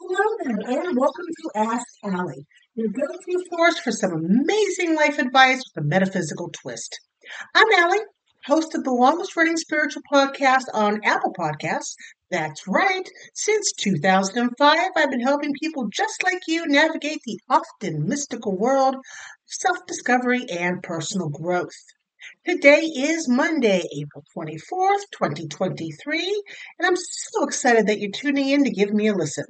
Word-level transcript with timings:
Hello 0.00 0.36
there, 0.44 0.86
and 0.86 0.96
welcome 0.96 1.24
to 1.26 1.50
Ask 1.56 1.84
Allie, 2.04 2.46
your 2.76 2.86
go-to 2.86 3.44
source 3.50 3.80
for 3.80 3.90
some 3.90 4.12
amazing 4.12 4.94
life 4.94 5.18
advice 5.18 5.58
with 5.58 5.84
a 5.84 5.86
metaphysical 5.88 6.50
twist. 6.50 7.00
I'm 7.52 7.66
Allie, 7.78 8.04
host 8.44 8.76
of 8.76 8.84
the 8.84 8.92
longest-running 8.92 9.56
spiritual 9.56 10.02
podcast 10.10 10.66
on 10.72 11.00
Apple 11.04 11.34
Podcasts. 11.36 11.94
That's 12.30 12.68
right. 12.68 13.02
Since 13.34 13.72
2005, 13.72 14.78
I've 14.96 15.10
been 15.10 15.20
helping 15.20 15.52
people 15.60 15.88
just 15.88 16.22
like 16.22 16.42
you 16.46 16.64
navigate 16.68 17.20
the 17.24 17.40
often 17.50 18.06
mystical 18.06 18.56
world 18.56 18.94
of 18.94 19.00
self-discovery 19.46 20.46
and 20.48 20.80
personal 20.80 21.28
growth. 21.28 21.74
Today 22.46 22.82
is 22.82 23.28
Monday, 23.28 23.82
April 23.96 24.24
24th, 24.36 25.02
2023, 25.12 26.44
and 26.78 26.86
I'm 26.86 26.96
so 26.96 27.42
excited 27.44 27.88
that 27.88 27.98
you're 27.98 28.12
tuning 28.12 28.48
in 28.50 28.62
to 28.62 28.70
give 28.70 28.92
me 28.92 29.08
a 29.08 29.14
listen. 29.14 29.44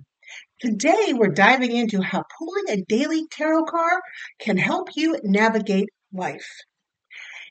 Today, 0.60 1.12
we're 1.12 1.28
diving 1.28 1.70
into 1.70 2.02
how 2.02 2.24
pulling 2.36 2.64
a 2.68 2.84
daily 2.88 3.26
tarot 3.30 3.64
card 3.66 4.00
can 4.40 4.56
help 4.56 4.88
you 4.96 5.16
navigate 5.22 5.88
life. 6.12 6.48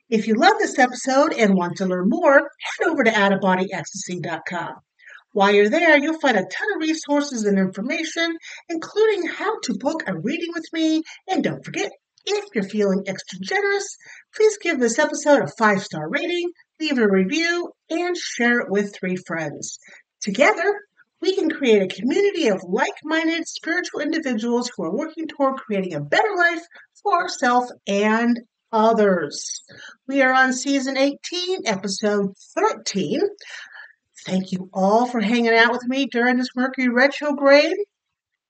If 0.10 0.28
you 0.28 0.36
love 0.36 0.56
this 0.60 0.78
episode 0.78 1.32
and 1.32 1.56
want 1.56 1.78
to 1.78 1.86
learn 1.86 2.10
more, 2.10 2.38
head 2.40 2.88
over 2.88 3.06
to 3.06 3.12
outofbodyecstasy.com. 3.12 4.74
While 5.32 5.54
you're 5.54 5.70
there, 5.70 5.98
you'll 5.98 6.20
find 6.20 6.36
a 6.36 6.42
ton 6.42 6.68
of 6.76 6.82
resources 6.82 7.46
and 7.46 7.58
information, 7.58 8.36
including 8.68 9.28
how 9.28 9.58
to 9.62 9.78
book 9.78 10.04
a 10.06 10.18
reading 10.18 10.50
with 10.54 10.66
me. 10.74 11.04
And 11.30 11.44
don't 11.44 11.64
forget, 11.64 11.92
if 12.26 12.46
you're 12.54 12.64
feeling 12.66 13.04
extra 13.08 13.40
generous, 13.42 13.88
please 14.36 14.58
give 14.58 14.82
this 14.82 15.00
episode 15.00 15.44
a 15.44 15.52
five 15.58 15.82
star 15.82 16.10
rating, 16.10 16.50
leave 16.82 16.98
a 16.98 17.08
review, 17.08 17.72
and 17.90 18.18
share 18.18 18.60
it 18.60 18.70
with 18.70 18.94
three 18.94 19.16
friends. 19.16 19.80
Together, 20.22 20.82
we 21.22 21.36
can 21.36 21.50
create 21.50 21.82
a 21.82 21.96
community 21.96 22.48
of 22.48 22.64
like 22.68 22.94
minded 23.04 23.48
spiritual 23.48 24.02
individuals 24.02 24.70
who 24.76 24.84
are 24.84 24.96
working 24.96 25.28
toward 25.28 25.58
creating 25.58 25.94
a 25.94 26.02
better 26.02 26.36
life 26.38 26.62
for 27.02 27.14
ourselves 27.14 27.74
and 27.88 28.40
others. 28.72 29.64
We 30.08 30.22
are 30.22 30.34
on 30.34 30.54
season 30.54 30.98
18, 30.98 31.62
episode 31.66 32.34
13. 32.56 33.22
Thank 34.26 34.52
you 34.52 34.70
all 34.74 35.08
for 35.08 35.22
hanging 35.22 35.54
out 35.54 35.72
with 35.72 35.86
me 35.88 36.06
during 36.06 36.38
this 36.38 36.50
Mercury 36.56 36.90
retrograde. 36.90 37.78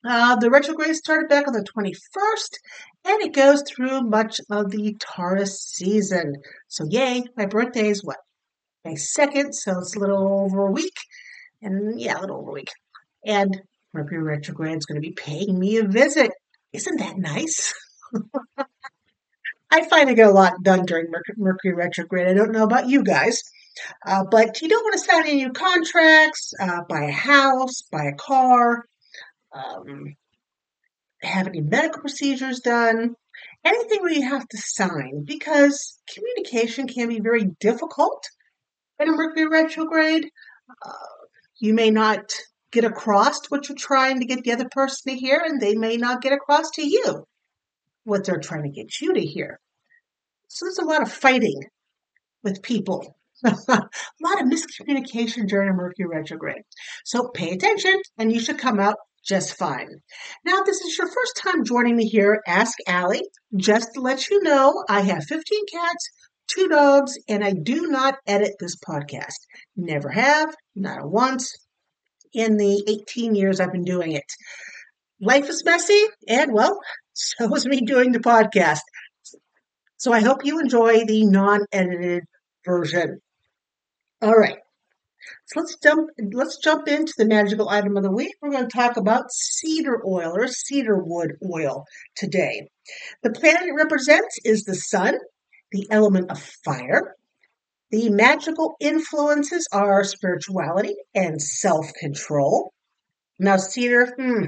Uh, 0.05 0.35
the 0.37 0.49
retrograde 0.49 0.95
started 0.95 1.29
back 1.29 1.47
on 1.47 1.53
the 1.53 1.65
21st 1.77 2.57
and 3.05 3.21
it 3.21 3.33
goes 3.33 3.63
through 3.67 4.01
much 4.01 4.39
of 4.49 4.71
the 4.71 4.95
Taurus 4.99 5.61
season. 5.61 6.35
So, 6.67 6.85
yay, 6.89 7.23
my 7.35 7.45
birthday 7.45 7.89
is 7.89 8.03
what? 8.03 8.17
May 8.85 8.93
2nd, 8.93 9.53
so 9.53 9.79
it's 9.79 9.95
a 9.95 9.99
little 9.99 10.45
over 10.45 10.67
a 10.67 10.71
week 10.71 10.93
and 11.61 11.99
yeah, 11.99 12.19
a 12.19 12.21
little 12.21 12.37
over 12.37 12.51
a 12.51 12.53
week. 12.53 12.69
And 13.25 13.61
Mercury 13.93 14.21
retrograde 14.21 14.77
is 14.77 14.85
going 14.85 15.01
to 15.01 15.07
be 15.07 15.13
paying 15.13 15.57
me 15.57 15.77
a 15.77 15.83
visit. 15.83 16.31
Isn't 16.73 16.97
that 16.97 17.17
nice? 17.17 17.73
I 19.71 19.87
find 19.89 20.09
I 20.09 20.13
get 20.13 20.27
a 20.27 20.31
lot 20.31 20.63
done 20.63 20.85
during 20.85 21.11
Mercury 21.37 21.73
retrograde. 21.73 22.27
I 22.27 22.33
don't 22.33 22.51
know 22.51 22.63
about 22.63 22.87
you 22.87 23.03
guys, 23.03 23.41
uh, 24.05 24.23
but 24.29 24.61
you 24.61 24.69
don't 24.69 24.83
want 24.83 24.93
to 24.93 24.99
sign 24.99 25.23
any 25.23 25.35
new 25.35 25.51
contracts, 25.51 26.53
uh, 26.59 26.81
buy 26.87 27.03
a 27.03 27.11
house, 27.11 27.81
buy 27.91 28.05
a 28.05 28.15
car, 28.15 28.85
um, 29.53 30.15
have 31.21 31.47
any 31.47 31.61
medical 31.61 32.01
procedures 32.01 32.61
done, 32.61 33.15
anything 33.65 34.01
where 34.01 34.13
you 34.13 34.29
have 34.29 34.47
to 34.47 34.57
sign, 34.57 35.25
because 35.25 35.99
communication 36.13 36.87
can 36.87 37.09
be 37.09 37.19
very 37.19 37.45
difficult 37.59 38.23
in 38.99 39.09
a 39.09 39.11
Mercury 39.11 39.47
retrograde. 39.47 40.29
Uh, 40.85 41.16
you 41.59 41.73
may 41.73 41.89
not 41.89 42.31
get 42.71 42.83
across 42.83 43.45
what 43.49 43.67
you're 43.67 43.77
trying 43.77 44.19
to 44.19 44.25
get 44.25 44.43
the 44.43 44.51
other 44.51 44.69
person 44.69 45.13
to 45.13 45.19
hear, 45.19 45.41
and 45.43 45.61
they 45.61 45.75
may 45.75 45.97
not 45.97 46.21
get 46.21 46.33
across 46.33 46.69
to 46.71 46.87
you 46.87 47.25
what 48.03 48.25
they're 48.25 48.39
trying 48.39 48.63
to 48.63 48.69
get 48.69 49.01
you 49.01 49.13
to 49.13 49.21
hear. 49.21 49.59
So 50.47 50.65
there's 50.65 50.79
a 50.79 50.85
lot 50.85 51.01
of 51.01 51.11
fighting 51.11 51.61
with 52.43 52.61
people. 52.61 53.15
a 53.43 53.51
lot 53.67 54.41
of 54.41 54.47
miscommunication 54.47 55.47
during 55.47 55.69
a 55.69 55.73
Mercury 55.73 56.07
retrograde. 56.07 56.63
So 57.05 57.29
pay 57.29 57.51
attention, 57.51 58.01
and 58.17 58.31
you 58.31 58.39
should 58.39 58.57
come 58.57 58.79
out 58.79 58.95
just 59.27 59.57
fine. 59.57 59.89
Now, 60.45 60.59
if 60.59 60.65
this 60.65 60.81
is 60.81 60.97
your 60.97 61.07
first 61.07 61.35
time 61.37 61.65
joining 61.65 61.97
me 61.97 62.07
here, 62.07 62.41
Ask 62.47 62.77
Allie. 62.87 63.27
Just 63.55 63.89
to 63.93 64.01
let 64.01 64.29
you 64.29 64.41
know, 64.41 64.83
I 64.89 65.01
have 65.01 65.25
15 65.25 65.65
cats, 65.71 66.09
two 66.47 66.67
dogs, 66.67 67.17
and 67.27 67.43
I 67.43 67.53
do 67.53 67.87
not 67.87 68.17
edit 68.25 68.55
this 68.59 68.75
podcast. 68.77 69.35
Never 69.75 70.09
have, 70.09 70.53
not 70.75 71.09
once 71.09 71.51
in 72.33 72.57
the 72.57 72.83
18 72.87 73.35
years 73.35 73.59
I've 73.59 73.71
been 73.71 73.83
doing 73.83 74.13
it. 74.13 74.25
Life 75.21 75.49
is 75.49 75.63
messy, 75.65 76.05
and 76.27 76.53
well, 76.53 76.79
so 77.13 77.53
is 77.55 77.65
me 77.65 77.81
doing 77.81 78.11
the 78.11 78.19
podcast. 78.19 78.81
So 79.97 80.13
I 80.13 80.19
hope 80.19 80.45
you 80.45 80.59
enjoy 80.59 81.05
the 81.05 81.25
non 81.25 81.65
edited 81.71 82.23
version. 82.65 83.19
All 84.21 84.35
right. 84.35 84.57
So 85.47 85.59
let's 85.59 85.75
jump 85.81 86.09
let's 86.33 86.57
jump 86.57 86.87
into 86.87 87.13
the 87.17 87.25
magical 87.25 87.69
item 87.69 87.97
of 87.97 88.03
the 88.03 88.11
week. 88.11 88.33
We're 88.41 88.51
going 88.51 88.67
to 88.67 88.77
talk 88.77 88.97
about 88.97 89.31
cedar 89.31 90.01
oil 90.05 90.33
or 90.35 90.47
cedar 90.47 91.01
wood 91.03 91.33
oil 91.43 91.85
today. 92.15 92.69
The 93.23 93.31
planet 93.31 93.63
it 93.63 93.73
represents 93.73 94.37
is 94.45 94.63
the 94.63 94.75
sun, 94.75 95.17
the 95.71 95.87
element 95.91 96.31
of 96.31 96.41
fire. 96.63 97.15
The 97.91 98.09
magical 98.09 98.75
influences 98.79 99.67
are 99.71 100.03
spirituality 100.03 100.95
and 101.15 101.41
self 101.41 101.85
control. 101.99 102.73
Now, 103.39 103.57
cedar, 103.57 104.13
hmm, 104.17 104.45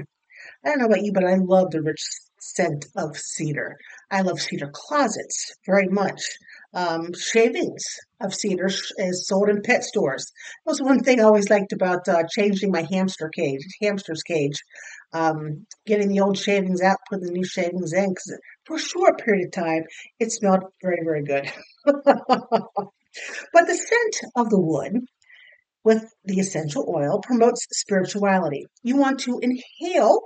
I 0.64 0.68
don't 0.68 0.78
know 0.80 0.86
about 0.86 1.02
you, 1.02 1.12
but 1.12 1.24
I 1.24 1.36
love 1.36 1.70
the 1.70 1.82
rich 1.82 2.02
scent 2.40 2.86
of 2.96 3.16
cedar. 3.16 3.76
I 4.10 4.22
love 4.22 4.40
cedar 4.40 4.70
closets 4.72 5.54
very 5.66 5.88
much. 5.88 6.22
Um, 6.72 7.12
shavings 7.14 7.84
of 8.20 8.34
cedar 8.34 8.66
is 8.98 9.26
sold 9.26 9.48
in 9.48 9.62
pet 9.62 9.84
stores. 9.84 10.30
That 10.64 10.70
was 10.70 10.82
one 10.82 11.00
thing 11.00 11.20
I 11.20 11.24
always 11.24 11.50
liked 11.50 11.72
about 11.72 12.08
uh, 12.08 12.24
changing 12.30 12.70
my 12.70 12.86
hamster 12.90 13.28
cage, 13.28 13.66
hamster's 13.80 14.22
cage. 14.22 14.56
Um, 15.12 15.66
getting 15.86 16.08
the 16.08 16.20
old 16.20 16.38
shavings 16.38 16.82
out, 16.82 16.98
putting 17.08 17.26
the 17.26 17.32
new 17.32 17.44
shavings 17.44 17.92
in, 17.92 18.10
because 18.10 18.38
for 18.64 18.76
a 18.76 18.80
short 18.80 19.20
period 19.22 19.46
of 19.46 19.52
time, 19.52 19.84
it 20.18 20.32
smelled 20.32 20.64
very, 20.82 21.00
very 21.04 21.24
good. 21.24 21.50
but 21.84 23.66
the 23.66 23.74
scent 23.74 24.32
of 24.36 24.50
the 24.50 24.60
wood 24.60 25.00
with 25.84 26.04
the 26.24 26.38
essential 26.38 26.92
oil 26.94 27.20
promotes 27.22 27.66
spirituality. 27.72 28.66
You 28.82 28.96
want 28.96 29.20
to 29.20 29.40
inhale 29.40 30.20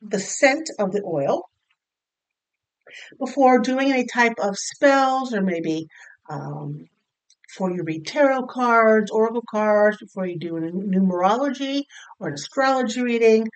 the 0.00 0.18
scent 0.18 0.70
of 0.78 0.92
the 0.92 1.02
oil 1.04 1.42
before 3.18 3.58
doing 3.60 3.92
any 3.92 4.06
type 4.06 4.38
of 4.38 4.56
spells 4.56 5.32
or 5.32 5.42
maybe 5.42 5.86
um, 6.28 6.86
before 7.48 7.70
you 7.70 7.82
read 7.84 8.06
tarot 8.06 8.46
cards, 8.46 9.10
oracle 9.10 9.44
cards, 9.50 9.98
before 9.98 10.26
you 10.26 10.38
do 10.38 10.56
a 10.56 10.60
numerology 10.60 11.82
or 12.18 12.28
an 12.28 12.34
astrology 12.34 13.02
reading, 13.02 13.46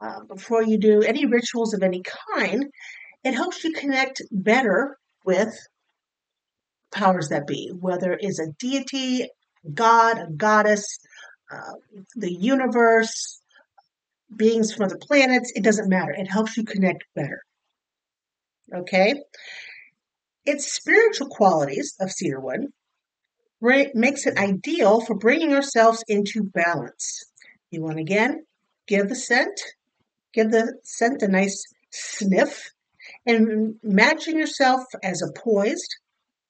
uh, 0.00 0.20
before 0.24 0.62
you 0.62 0.78
do 0.78 1.02
any 1.02 1.24
rituals 1.24 1.72
of 1.72 1.82
any 1.82 2.02
kind, 2.36 2.66
it 3.26 3.34
helps 3.34 3.64
you 3.64 3.72
connect 3.72 4.22
better 4.30 4.96
with 5.24 5.52
powers 6.92 7.28
that 7.30 7.44
be, 7.44 7.72
whether 7.80 8.16
it's 8.20 8.38
a 8.38 8.52
deity, 8.60 9.28
god, 9.74 10.18
a 10.18 10.30
goddess, 10.30 11.00
uh, 11.52 11.72
the 12.14 12.32
universe, 12.32 13.40
beings 14.36 14.72
from 14.72 14.84
other 14.84 14.98
planets, 15.00 15.52
it 15.56 15.64
doesn't 15.64 15.88
matter. 15.88 16.12
It 16.12 16.30
helps 16.30 16.56
you 16.56 16.62
connect 16.62 17.02
better. 17.16 17.42
Okay? 18.72 19.14
Its 20.44 20.72
spiritual 20.72 21.26
qualities 21.28 21.96
of 22.00 22.12
cedarwood 22.12 22.68
makes 23.60 24.24
it 24.24 24.38
ideal 24.38 25.00
for 25.00 25.16
bringing 25.16 25.52
ourselves 25.52 26.04
into 26.06 26.44
balance. 26.44 27.24
You 27.72 27.82
want 27.82 27.98
again 27.98 28.46
give 28.86 29.08
the 29.08 29.16
scent, 29.16 29.60
give 30.32 30.52
the 30.52 30.78
scent 30.84 31.22
a 31.22 31.28
nice 31.28 31.64
sniff, 31.90 32.70
and 33.26 33.74
imagine 33.82 34.38
yourself 34.38 34.82
as 35.02 35.22
a 35.22 35.32
poised, 35.38 35.96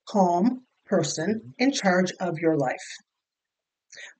calm 0.07 0.63
person 0.85 1.53
in 1.57 1.71
charge 1.71 2.13
of 2.19 2.39
your 2.39 2.55
life. 2.55 2.75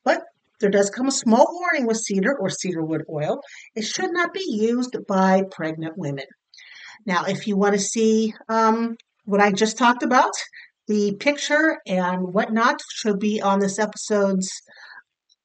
But 0.04 0.24
there 0.60 0.70
does 0.70 0.90
come 0.90 1.08
a 1.08 1.12
small 1.12 1.48
warning 1.60 1.86
with 1.86 1.98
cedar 1.98 2.36
or 2.36 2.50
cedarwood 2.50 3.04
oil. 3.10 3.42
It 3.76 3.84
should 3.84 4.12
not 4.12 4.34
be 4.34 4.46
used 4.48 4.98
by 5.08 5.44
pregnant 5.52 5.98
women. 5.98 6.26
Now, 7.06 7.26
if 7.26 7.48
you 7.48 7.56
want 7.56 7.76
to 7.76 7.80
see 7.80 8.34
um, 8.50 8.98
what 9.26 9.40
I 9.40 9.52
just 9.52 9.78
talked 9.78 10.04
about, 10.04 10.32
the 10.88 11.16
picture 11.20 11.80
and 11.86 12.34
whatnot 12.34 12.82
should 12.92 13.20
be 13.20 13.42
on 13.42 13.60
this 13.60 13.78
episode's 13.78 14.50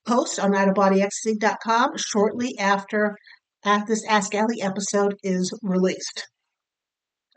post 0.07 0.39
on 0.39 0.53
outofbodyecstasy.com 0.53 1.97
shortly 1.97 2.59
after, 2.59 3.17
after 3.65 3.93
this 3.93 4.05
Ask 4.09 4.35
Allie 4.35 4.63
episode 4.63 5.17
is 5.23 5.53
released. 5.63 6.29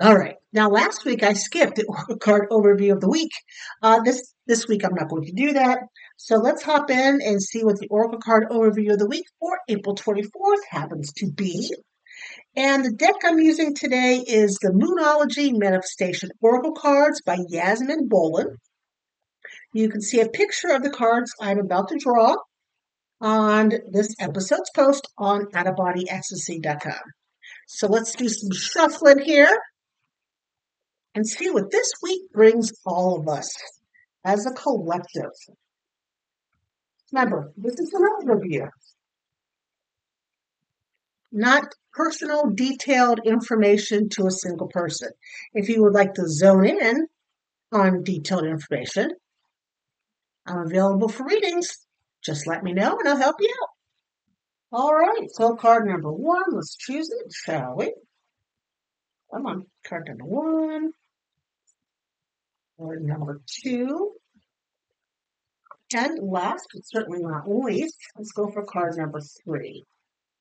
All 0.01 0.15
right. 0.15 0.36
Now, 0.51 0.69
last 0.69 1.06
week 1.06 1.24
I 1.24 1.33
skipped 1.33 1.77
the 1.77 1.86
Oracle 1.88 2.18
card 2.18 2.50
overview 2.51 2.92
of 2.92 3.00
the 3.00 3.09
week. 3.09 3.31
Uh, 3.81 4.01
this 4.03 4.33
this 4.45 4.68
week 4.68 4.83
I'm 4.83 4.94
not 4.94 5.09
going 5.09 5.24
to 5.24 5.31
do 5.31 5.53
that. 5.53 5.80
So 6.18 6.36
let's 6.36 6.63
hop 6.63 6.89
in 6.92 7.19
and 7.21 7.42
see 7.42 7.63
what 7.63 7.80
the 7.80 7.88
Oracle 7.88 8.19
card 8.19 8.47
overview 8.51 8.92
of 8.92 9.00
the 9.00 9.07
week 9.07 9.25
for 9.39 9.57
April 9.69 9.95
24th 9.95 10.63
happens 10.69 11.13
to 11.13 11.31
be. 11.31 11.74
And 12.57 12.83
the 12.83 12.92
deck 12.92 13.15
I'm 13.24 13.39
using 13.39 13.74
today 13.74 14.18
is 14.18 14.57
the 14.62 14.69
Moonology 14.69 15.57
Manifestation 15.57 16.30
Oracle 16.42 16.74
cards 16.74 17.21
by 17.25 17.38
Yasmin 17.47 18.07
Boland. 18.09 18.57
You 19.74 19.89
can 19.89 20.01
see 20.01 20.19
a 20.19 20.30
picture 20.30 20.71
of 20.74 20.83
the 20.83 20.89
cards 20.89 21.31
I'm 21.42 21.59
about 21.59 21.89
to 21.89 21.97
draw 21.97 22.36
on 23.21 23.71
this 23.92 24.13
episode's 24.19 24.69
post 24.75 25.07
on 25.18 25.45
outofbodyecstasy.com. 25.47 27.01
So 27.68 27.88
let's 27.88 28.13
do 28.15 28.27
some 28.27 28.51
shuffling 28.51 29.19
here 29.19 29.57
and 31.15 31.27
see 31.27 31.50
what 31.50 31.71
this 31.71 31.91
week 32.03 32.31
brings 32.33 32.71
all 32.85 33.19
of 33.19 33.27
us 33.27 33.56
as 34.25 34.45
a 34.45 34.51
collective. 34.51 35.31
Remember, 37.12 37.53
this 37.56 37.79
is 37.79 37.94
an 37.94 38.07
overview, 38.21 38.67
not 41.31 41.63
personal, 41.94 42.51
detailed 42.53 43.21
information 43.25 44.09
to 44.09 44.27
a 44.27 44.31
single 44.31 44.67
person. 44.67 45.09
If 45.53 45.69
you 45.69 45.81
would 45.83 45.94
like 45.94 46.13
to 46.15 46.27
zone 46.27 46.65
in 46.65 47.07
on 47.71 48.03
detailed 48.03 48.45
information, 48.45 49.11
I'm 50.45 50.65
available 50.65 51.07
for 51.07 51.25
readings. 51.25 51.85
Just 52.23 52.47
let 52.47 52.63
me 52.63 52.73
know 52.73 52.97
and 53.00 53.07
I'll 53.07 53.18
help 53.18 53.38
you 53.39 53.53
out. 53.61 53.69
All 54.77 54.94
right, 54.94 55.27
so 55.31 55.56
card 55.56 55.88
number 55.88 56.11
one, 56.11 56.44
let's 56.51 56.75
choose 56.75 57.09
it, 57.09 57.31
shall 57.31 57.75
we? 57.77 57.94
Come 59.33 59.45
on, 59.45 59.65
card 59.88 60.07
number 60.07 60.25
one. 60.25 60.91
Card 62.77 63.04
number 63.04 63.42
two. 63.63 64.13
And 65.94 66.19
last, 66.30 66.68
but 66.74 66.83
certainly 66.86 67.22
not 67.22 67.48
least, 67.48 67.95
let's 68.18 68.31
go 68.31 68.51
for 68.51 68.66
card 68.66 68.98
number 68.98 69.22
three. 69.22 69.86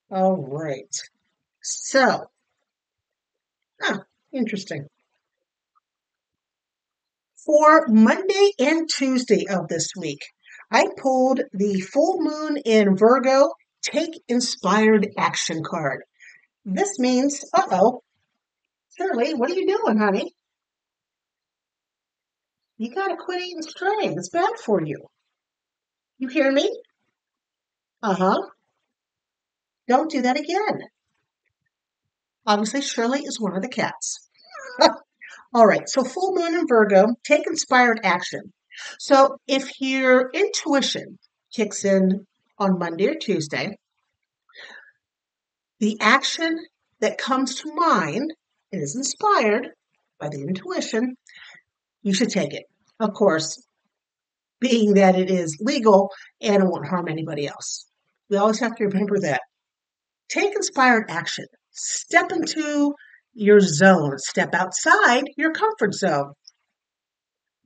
All 0.09 0.35
right. 0.35 0.93
So, 1.61 2.25
ah, 3.81 3.99
interesting. 4.33 4.87
For 7.45 7.87
Monday 7.87 8.51
and 8.59 8.89
Tuesday 8.89 9.45
of 9.47 9.67
this 9.67 9.89
week, 9.97 10.21
I 10.71 10.87
pulled 11.01 11.41
the 11.53 11.79
full 11.79 12.17
moon 12.19 12.57
in 12.57 12.97
Virgo 12.97 13.51
take 13.83 14.19
inspired 14.27 15.07
action 15.17 15.63
card. 15.63 16.03
This 16.65 16.97
means, 16.97 17.45
uh 17.53 17.67
oh, 17.71 18.01
Shirley, 18.97 19.35
what 19.35 19.51
are 19.51 19.53
you 19.53 19.67
doing, 19.67 19.99
honey? 19.99 20.33
You 22.77 22.93
gotta 22.93 23.15
quit 23.17 23.41
eating 23.41 23.61
string. 23.61 24.15
It's 24.17 24.29
bad 24.29 24.57
for 24.63 24.81
you. 24.81 25.07
You 26.17 26.27
hear 26.27 26.51
me? 26.51 26.69
Uh 28.03 28.15
huh. 28.15 28.41
Don't 29.87 30.11
do 30.11 30.21
that 30.23 30.39
again. 30.39 30.81
Obviously, 32.45 32.81
Shirley 32.81 33.21
is 33.21 33.39
one 33.39 33.55
of 33.55 33.61
the 33.61 33.69
cats. 33.69 34.27
All 35.53 35.65
right, 35.65 35.87
so 35.87 36.03
full 36.03 36.35
moon 36.35 36.53
in 36.53 36.67
Virgo, 36.67 37.15
take 37.23 37.47
inspired 37.47 38.01
action. 38.03 38.53
So 38.99 39.37
if 39.47 39.69
your 39.79 40.29
intuition 40.33 41.17
kicks 41.53 41.85
in 41.85 42.27
on 42.59 42.77
Monday 42.77 43.07
or 43.07 43.15
Tuesday, 43.15 43.77
the 45.79 45.97
action 46.01 46.59
that 46.99 47.17
comes 47.17 47.55
to 47.61 47.73
mind 47.73 48.33
is 48.71 48.95
inspired 48.95 49.69
by 50.19 50.29
the 50.29 50.41
intuition, 50.41 51.15
you 52.05 52.13
should 52.13 52.29
take 52.29 52.53
it. 52.53 52.65
Of 52.99 53.13
course, 53.13 53.67
being 54.61 54.93
that 54.93 55.17
it 55.17 55.29
is 55.29 55.57
legal 55.59 56.11
and 56.39 56.63
it 56.63 56.69
won't 56.69 56.87
harm 56.87 57.07
anybody 57.09 57.47
else. 57.47 57.87
We 58.29 58.37
always 58.37 58.59
have 58.59 58.75
to 58.75 58.85
remember 58.85 59.19
that. 59.21 59.41
Take 60.29 60.55
inspired 60.55 61.05
action. 61.09 61.45
Step 61.71 62.31
into 62.31 62.93
your 63.33 63.59
zone. 63.59 64.19
Step 64.19 64.53
outside 64.53 65.23
your 65.35 65.51
comfort 65.51 65.95
zone. 65.95 66.33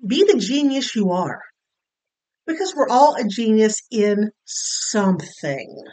Be 0.05 0.23
the 0.23 0.39
genius 0.39 0.95
you 0.95 1.11
are. 1.11 1.41
Because 2.47 2.73
we're 2.75 2.89
all 2.89 3.15
a 3.15 3.27
genius 3.27 3.81
in 3.91 4.31
something. 4.45 5.83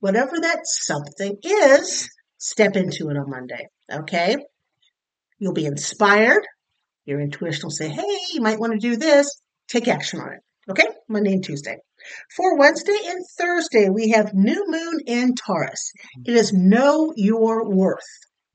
Whatever 0.00 0.40
that 0.40 0.60
something 0.64 1.36
is, 1.42 2.08
step 2.38 2.74
into 2.74 3.10
it 3.10 3.18
on 3.18 3.28
Monday. 3.28 3.68
Okay? 3.92 4.36
You'll 5.38 5.52
be 5.52 5.66
inspired. 5.66 6.42
Your 7.10 7.20
intuition 7.20 7.62
will 7.64 7.70
say, 7.70 7.88
hey, 7.88 8.18
you 8.32 8.40
might 8.40 8.60
want 8.60 8.72
to 8.72 8.78
do 8.78 8.96
this. 8.96 9.28
Take 9.66 9.88
action 9.88 10.20
on 10.20 10.34
it. 10.34 10.40
Okay? 10.70 10.86
Monday 11.08 11.32
and 11.32 11.42
Tuesday. 11.42 11.76
For 12.36 12.56
Wednesday 12.56 12.98
and 13.04 13.24
Thursday, 13.36 13.88
we 13.88 14.10
have 14.10 14.32
new 14.32 14.64
moon 14.68 15.00
in 15.08 15.34
Taurus. 15.34 15.90
It 16.24 16.36
is 16.36 16.52
know 16.52 17.12
your 17.16 17.68
worth. 17.68 18.06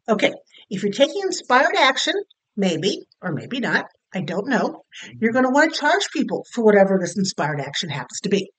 Okay, 0.08 0.32
if 0.70 0.84
you're 0.84 0.94
taking 0.94 1.22
inspired 1.24 1.76
action, 1.78 2.14
maybe 2.56 3.06
or 3.22 3.34
maybe 3.34 3.60
not, 3.60 3.88
I 4.14 4.22
don't 4.22 4.48
know, 4.48 4.84
you're 5.20 5.34
going 5.34 5.44
to 5.44 5.52
want 5.52 5.74
to 5.74 5.80
charge 5.80 6.10
people 6.14 6.46
for 6.54 6.64
whatever 6.64 6.98
this 6.98 7.18
inspired 7.18 7.60
action 7.60 7.90
happens 7.90 8.22
to 8.24 8.30
be. 8.30 8.52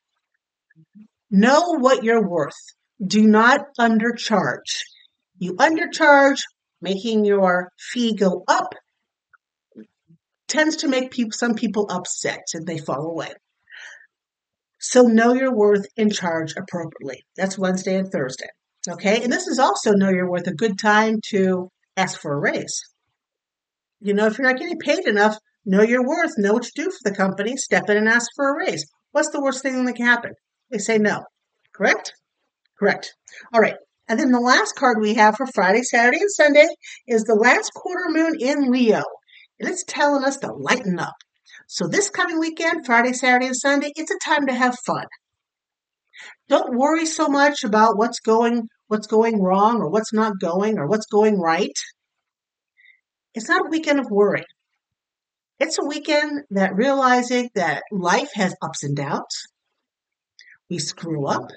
Know 1.31 1.79
what 1.79 2.05
you're 2.05 2.29
worth. 2.29 2.53
Do 3.05 3.27
not 3.27 3.61
undercharge. 3.81 4.83
You 5.39 5.55
undercharge, 5.55 6.43
making 6.83 7.25
your 7.25 7.71
fee 7.79 8.15
go 8.15 8.45
up 8.47 8.75
tends 10.49 10.77
to 10.77 10.89
make 10.89 11.11
people 11.11 11.33
some 11.33 11.55
people 11.55 11.87
upset 11.91 12.45
and 12.55 12.67
they 12.67 12.79
fall 12.79 13.11
away. 13.11 13.33
So 14.79 15.03
know 15.03 15.35
your 15.35 15.55
worth 15.55 15.87
and 15.97 16.13
charge 16.13 16.55
appropriately. 16.57 17.25
That's 17.37 17.59
Wednesday 17.59 17.97
and 17.97 18.11
Thursday. 18.11 18.49
Okay, 18.89 19.23
and 19.23 19.33
this 19.33 19.49
is 19.49 19.59
also 19.59 19.93
know 19.93 20.11
your 20.11 20.31
worth 20.31 20.47
a 20.47 20.55
good 20.55 20.79
time 20.79 21.21
to 21.31 21.71
ask 21.97 22.21
for 22.21 22.35
a 22.35 22.39
raise. 22.39 22.81
You 24.01 24.15
know, 24.15 24.27
if 24.27 24.39
you're 24.39 24.47
not 24.47 24.61
getting 24.61 24.79
paid 24.79 25.07
enough, 25.07 25.37
know 25.65 25.83
your 25.83 26.07
worth, 26.07 26.35
know 26.37 26.53
what 26.53 26.67
you 26.67 26.85
do 26.85 26.91
for 26.91 27.11
the 27.11 27.17
company, 27.17 27.57
step 27.57 27.89
in 27.91 27.97
and 27.97 28.09
ask 28.09 28.31
for 28.37 28.51
a 28.51 28.57
raise. 28.57 28.87
What's 29.11 29.31
the 29.31 29.41
worst 29.41 29.63
thing 29.63 29.85
that 29.87 29.97
can 29.97 30.07
happen? 30.07 30.33
They 30.71 30.79
say 30.79 30.99
no. 30.99 31.25
Correct? 31.73 32.13
Correct. 32.79 33.15
All 33.53 33.61
right. 33.61 33.77
And 34.09 34.21
then 34.21 34.31
the 34.31 34.41
last 34.41 34.77
card 34.77 34.99
we 35.01 35.15
have 35.15 35.37
for 35.37 35.47
Friday, 35.47 35.83
Saturday, 35.83 36.21
and 36.21 36.31
Sunday 36.31 36.69
is 37.09 37.25
the 37.25 37.35
last 37.35 37.73
quarter 37.75 38.09
moon 38.09 38.37
in 38.39 38.71
Leo. 38.71 39.03
And 39.59 39.69
it's 39.69 39.85
telling 39.85 40.25
us 40.25 40.37
to 40.39 40.53
lighten 40.53 40.99
up. 40.99 41.15
So 41.67 41.89
this 41.89 42.11
coming 42.11 42.39
weekend, 42.39 42.87
Friday, 42.87 43.13
Saturday, 43.13 43.47
and 43.47 43.57
Sunday, 43.57 43.93
it's 43.97 44.11
a 44.11 44.19
time 44.25 44.47
to 44.47 44.55
have 44.55 44.79
fun. 44.87 45.07
Don't 46.49 46.77
worry 46.77 47.07
so 47.07 47.29
much 47.29 47.65
about 47.65 47.97
what's 47.97 48.21
going 48.21 48.69
what's 48.89 49.07
going 49.09 49.43
wrong 49.43 49.79
or 49.79 49.89
what's 49.89 50.13
not 50.13 50.39
going 50.41 50.79
or 50.79 50.87
what's 50.87 51.07
going 51.07 51.41
right. 51.41 51.77
It's 53.35 53.49
not 53.49 53.67
a 53.67 53.71
weekend 53.71 53.99
of 53.99 54.07
worry. 54.11 54.45
It's 55.59 55.79
a 55.79 55.85
weekend 55.85 56.43
that 56.51 56.77
realizing 56.77 57.51
that 57.55 57.83
life 57.91 58.31
has 58.35 58.55
ups 58.63 58.85
and 58.85 58.97
downs. 58.97 59.47
We 60.71 60.79
screw 60.79 61.27
up. 61.27 61.51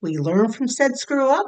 We 0.00 0.18
learn 0.18 0.52
from 0.52 0.68
said 0.68 0.96
screw 0.96 1.30
up 1.30 1.46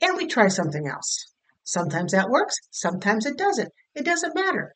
and 0.00 0.16
we 0.16 0.26
try 0.26 0.48
something 0.48 0.86
else. 0.86 1.32
Sometimes 1.64 2.12
that 2.12 2.30
works, 2.30 2.54
sometimes 2.70 3.26
it 3.26 3.36
doesn't. 3.36 3.70
It 3.94 4.04
doesn't 4.04 4.34
matter. 4.34 4.74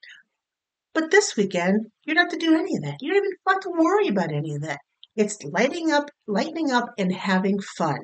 But 0.93 1.11
this 1.11 1.37
weekend, 1.37 1.87
you 2.05 2.15
don't 2.15 2.25
have 2.25 2.33
to 2.33 2.47
do 2.47 2.55
any 2.55 2.77
of 2.77 2.83
that. 2.83 2.97
You 3.01 3.13
don't 3.13 3.25
even 3.25 3.37
have 3.49 3.61
to 3.61 3.71
worry 3.71 4.09
about 4.09 4.33
any 4.33 4.55
of 4.55 4.63
that. 4.63 4.81
It's 5.17 5.43
lighting 5.45 5.93
up, 5.93 6.11
lightening 6.27 6.73
up, 6.73 6.87
and 6.99 7.13
having 7.15 7.61
fun. 7.77 8.01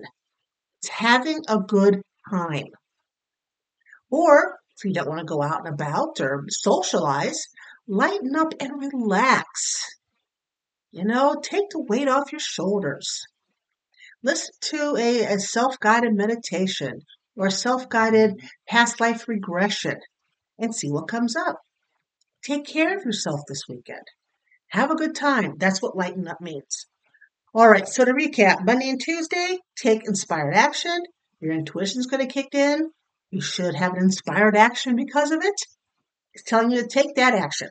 It's 0.81 0.91
having 0.91 1.41
a 1.49 1.59
good 1.59 2.03
time. 2.31 2.69
Or 4.11 4.59
if 4.77 4.85
you 4.85 4.93
don't 4.93 5.09
want 5.09 5.21
to 5.21 5.25
go 5.25 5.43
out 5.43 5.67
and 5.67 5.75
about 5.75 6.21
or 6.21 6.45
socialize, 6.49 7.47
lighten 7.89 8.37
up 8.37 8.53
and 8.61 8.81
relax. 8.81 9.83
You 10.93 11.05
know, 11.05 11.41
take 11.43 11.71
the 11.71 11.83
weight 11.83 12.09
off 12.09 12.33
your 12.33 12.41
shoulders. 12.41 13.25
Listen 14.23 14.55
to 14.61 14.97
a, 14.97 15.35
a 15.35 15.39
self 15.39 15.79
guided 15.81 16.15
meditation 16.15 17.01
or 17.37 17.51
self 17.51 17.89
guided 17.89 18.41
past 18.69 19.01
life 19.01 19.29
regression 19.29 19.99
and 20.59 20.75
see 20.75 20.91
what 20.91 21.09
comes 21.09 21.37
up. 21.37 21.61
Take 22.47 22.65
care 22.65 22.97
of 22.97 23.05
yourself 23.05 23.41
this 23.49 23.65
weekend. 23.69 24.07
Have 24.69 24.93
a 24.93 24.97
good 24.97 25.17
time. 25.17 25.55
That's 25.59 25.83
what 25.83 25.97
lighten 25.97 26.29
up 26.29 26.41
means. 26.41 26.87
All 27.53 27.69
right, 27.69 27.89
so 27.89 28.05
to 28.05 28.13
recap, 28.13 28.65
Monday 28.65 28.89
and 28.89 29.01
Tuesday, 29.01 29.59
take 29.77 30.07
inspired 30.07 30.55
action. 30.55 30.97
Your 31.41 31.55
intuition's 31.55 32.07
going 32.07 32.25
to 32.25 32.33
kick 32.33 32.55
in. 32.55 32.93
You 33.33 33.41
should 33.41 33.75
have 33.75 33.95
an 33.95 34.03
inspired 34.05 34.57
action 34.57 34.95
because 34.95 35.33
of 35.33 35.43
it. 35.43 35.61
It's 36.35 36.45
telling 36.45 36.71
you 36.71 36.83
to 36.83 36.89
take 36.89 37.17
that 37.17 37.35
action. 37.35 37.69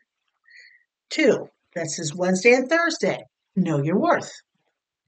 Two, 1.09 1.47
this 1.73 1.97
is 1.97 2.13
Wednesday 2.13 2.51
and 2.51 2.69
Thursday. 2.69 3.23
Know 3.55 3.81
your 3.81 3.97
worth. 3.97 4.33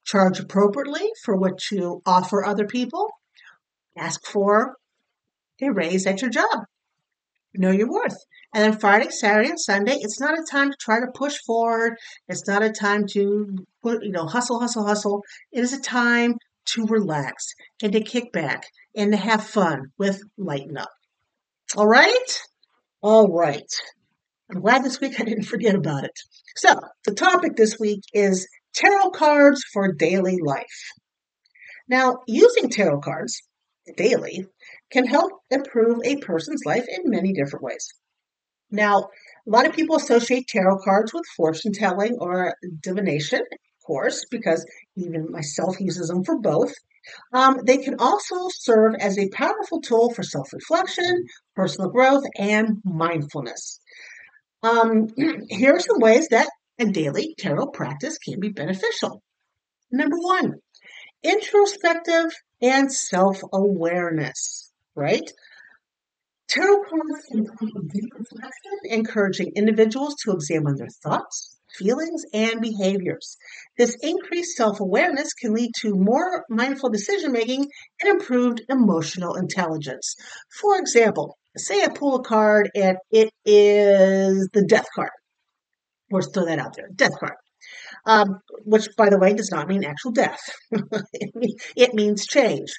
Charge 0.05 0.39
appropriately 0.39 1.09
for 1.25 1.35
what 1.35 1.59
you 1.71 2.01
offer 2.05 2.45
other 2.45 2.67
people. 2.67 3.09
Ask 3.97 4.25
for 4.25 4.77
a 5.61 5.69
raise 5.69 6.07
at 6.07 6.21
your 6.21 6.31
job. 6.31 6.63
know 7.53 7.71
your 7.71 7.91
worth. 7.91 8.15
And 8.57 8.73
then 8.73 8.79
Friday, 8.79 9.11
Saturday, 9.11 9.49
and 9.49 9.59
Sunday, 9.59 9.99
it's 10.01 10.19
not 10.19 10.33
a 10.33 10.43
time 10.49 10.71
to 10.71 10.77
try 10.79 10.99
to 10.99 11.11
push 11.13 11.37
forward. 11.45 11.93
It's 12.27 12.47
not 12.47 12.63
a 12.63 12.71
time 12.71 13.05
to 13.11 13.55
put, 13.83 14.03
you 14.03 14.09
know, 14.09 14.25
hustle, 14.25 14.59
hustle, 14.59 14.83
hustle. 14.83 15.21
It 15.51 15.59
is 15.59 15.73
a 15.73 15.79
time 15.79 16.37
to 16.69 16.85
relax 16.87 17.53
and 17.83 17.93
to 17.93 18.01
kick 18.01 18.31
back 18.31 18.63
and 18.95 19.11
to 19.11 19.17
have 19.17 19.45
fun 19.45 19.91
with 19.99 20.19
Lighten 20.39 20.75
Up. 20.75 20.89
All 21.75 21.85
right? 21.85 22.41
All 23.03 23.27
right. 23.27 23.71
I'm 24.51 24.61
glad 24.61 24.83
this 24.83 24.99
week 24.99 25.19
I 25.19 25.23
didn't 25.23 25.43
forget 25.43 25.75
about 25.75 26.05
it. 26.05 26.19
So, 26.55 26.79
the 27.05 27.13
topic 27.13 27.55
this 27.55 27.77
week 27.79 28.01
is 28.11 28.47
tarot 28.73 29.11
cards 29.11 29.61
for 29.71 29.93
daily 29.93 30.39
life. 30.43 30.93
Now, 31.87 32.21
using 32.25 32.71
tarot 32.71 33.01
cards 33.01 33.39
daily 33.95 34.47
can 34.91 35.05
help 35.05 35.31
improve 35.51 35.99
a 36.03 36.15
person's 36.15 36.63
life 36.65 36.85
in 36.89 37.11
many 37.11 37.33
different 37.33 37.63
ways. 37.63 37.93
Now, 38.71 39.09
a 39.47 39.49
lot 39.49 39.65
of 39.65 39.73
people 39.73 39.95
associate 39.95 40.47
tarot 40.47 40.79
cards 40.83 41.13
with 41.13 41.23
fortune 41.35 41.71
telling 41.73 42.17
or 42.19 42.55
divination, 42.81 43.39
of 43.39 43.85
course, 43.85 44.25
because 44.29 44.65
even 44.95 45.31
myself 45.31 45.79
uses 45.79 46.09
them 46.09 46.23
for 46.23 46.39
both. 46.39 46.73
Um, 47.31 47.61
they 47.65 47.77
can 47.77 47.95
also 47.99 48.35
serve 48.49 48.95
as 48.99 49.17
a 49.17 49.29
powerful 49.29 49.79
tool 49.79 50.13
for 50.13 50.23
self 50.23 50.51
reflection, 50.51 51.25
personal 51.55 51.89
growth, 51.89 52.23
and 52.37 52.81
mindfulness. 52.83 53.79
Um, 54.61 55.07
here 55.49 55.75
are 55.75 55.79
some 55.79 55.99
ways 55.99 56.27
that 56.29 56.49
a 56.79 56.85
daily 56.85 57.35
tarot 57.37 57.67
practice 57.67 58.17
can 58.17 58.39
be 58.39 58.49
beneficial. 58.49 59.23
Number 59.91 60.17
one, 60.17 60.55
introspective 61.23 62.33
and 62.61 62.91
self 62.91 63.41
awareness, 63.53 64.71
right? 64.95 65.31
Tarot 66.47 66.83
cards 66.89 67.25
can 67.29 67.43
deep 67.43 68.13
reflection, 68.13 68.71
encouraging 68.85 69.51
individuals 69.55 70.15
to 70.23 70.31
examine 70.31 70.77
their 70.77 70.87
thoughts, 71.03 71.57
feelings, 71.77 72.23
and 72.33 72.61
behaviors. 72.61 73.37
This 73.77 73.97
increased 74.01 74.55
self 74.55 74.79
awareness 74.79 75.33
can 75.33 75.53
lead 75.53 75.71
to 75.81 75.93
more 75.93 76.45
mindful 76.49 76.89
decision 76.89 77.33
making 77.33 77.67
and 78.01 78.11
improved 78.11 78.61
emotional 78.69 79.35
intelligence. 79.35 80.15
For 80.61 80.77
example, 80.79 81.37
say 81.57 81.83
I 81.83 81.89
pull 81.89 82.15
a 82.15 82.23
card 82.23 82.71
and 82.73 82.97
it 83.11 83.33
is 83.43 84.47
the 84.53 84.65
death 84.65 84.87
card. 84.95 85.11
Let's 86.09 86.29
throw 86.33 86.45
that 86.45 86.59
out 86.59 86.75
there 86.77 86.87
death 86.95 87.19
card 87.19 87.33
um, 88.05 88.39
which, 88.65 88.87
by 88.97 89.09
the 89.09 89.19
way, 89.19 89.33
does 89.33 89.51
not 89.51 89.67
mean 89.67 89.83
actual 89.83 90.11
death. 90.11 90.39
it 90.71 91.93
means 91.93 92.25
change. 92.25 92.69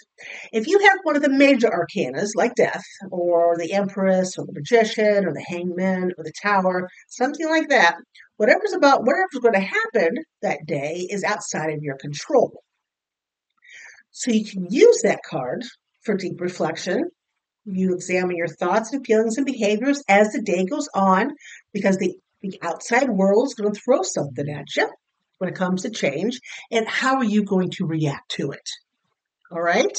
If 0.53 0.67
you 0.67 0.79
have 0.81 0.99
one 1.03 1.17
of 1.17 1.23
the 1.23 1.31
major 1.31 1.69
arcanas, 1.69 2.31
like 2.35 2.55
death, 2.55 2.83
or 3.11 3.57
the 3.57 3.73
empress, 3.73 4.37
or 4.39 4.47
the 4.47 4.53
magician, 4.53 5.27
or 5.27 5.33
the 5.33 5.45
hangman, 5.47 6.13
or 6.17 6.25
the 6.25 6.33
tower, 6.43 6.89
something 7.09 7.49
like 7.49 7.69
that, 7.69 7.97
whatever's 8.37 8.73
about 8.73 9.05
whatever's 9.05 9.41
going 9.41 9.55
to 9.55 9.61
happen 9.61 10.17
that 10.43 10.67
day 10.67 11.07
is 11.11 11.25
outside 11.25 11.71
of 11.71 11.83
your 11.83 11.97
control. 11.97 12.63
So 14.11 14.33
you 14.33 14.45
can 14.45 14.67
use 14.71 15.01
that 15.03 15.21
card 15.29 15.63
for 16.03 16.17
deep 16.17 16.41
reflection. 16.41 17.05
You 17.65 17.95
examine 17.95 18.37
your 18.37 18.49
thoughts 18.49 18.93
and 18.93 19.05
feelings 19.05 19.37
and 19.37 19.47
behaviors 19.47 20.03
as 20.09 20.33
the 20.33 20.41
day 20.43 20.65
goes 20.65 20.89
on 20.95 21.33
because 21.73 21.99
the, 21.99 22.15
the 22.43 22.59
outside 22.63 23.09
world 23.09 23.47
is 23.47 23.55
going 23.55 23.73
to 23.73 23.81
throw 23.81 24.03
something 24.03 24.49
at 24.49 24.67
you 24.77 24.89
when 25.39 25.51
it 25.51 25.57
comes 25.57 25.83
to 25.83 25.91
change, 25.91 26.41
and 26.71 26.89
how 26.89 27.17
are 27.17 27.25
you 27.25 27.45
going 27.45 27.71
to 27.71 27.87
react 27.87 28.31
to 28.33 28.51
it? 28.51 28.69
All 29.51 29.63
right. 29.63 29.99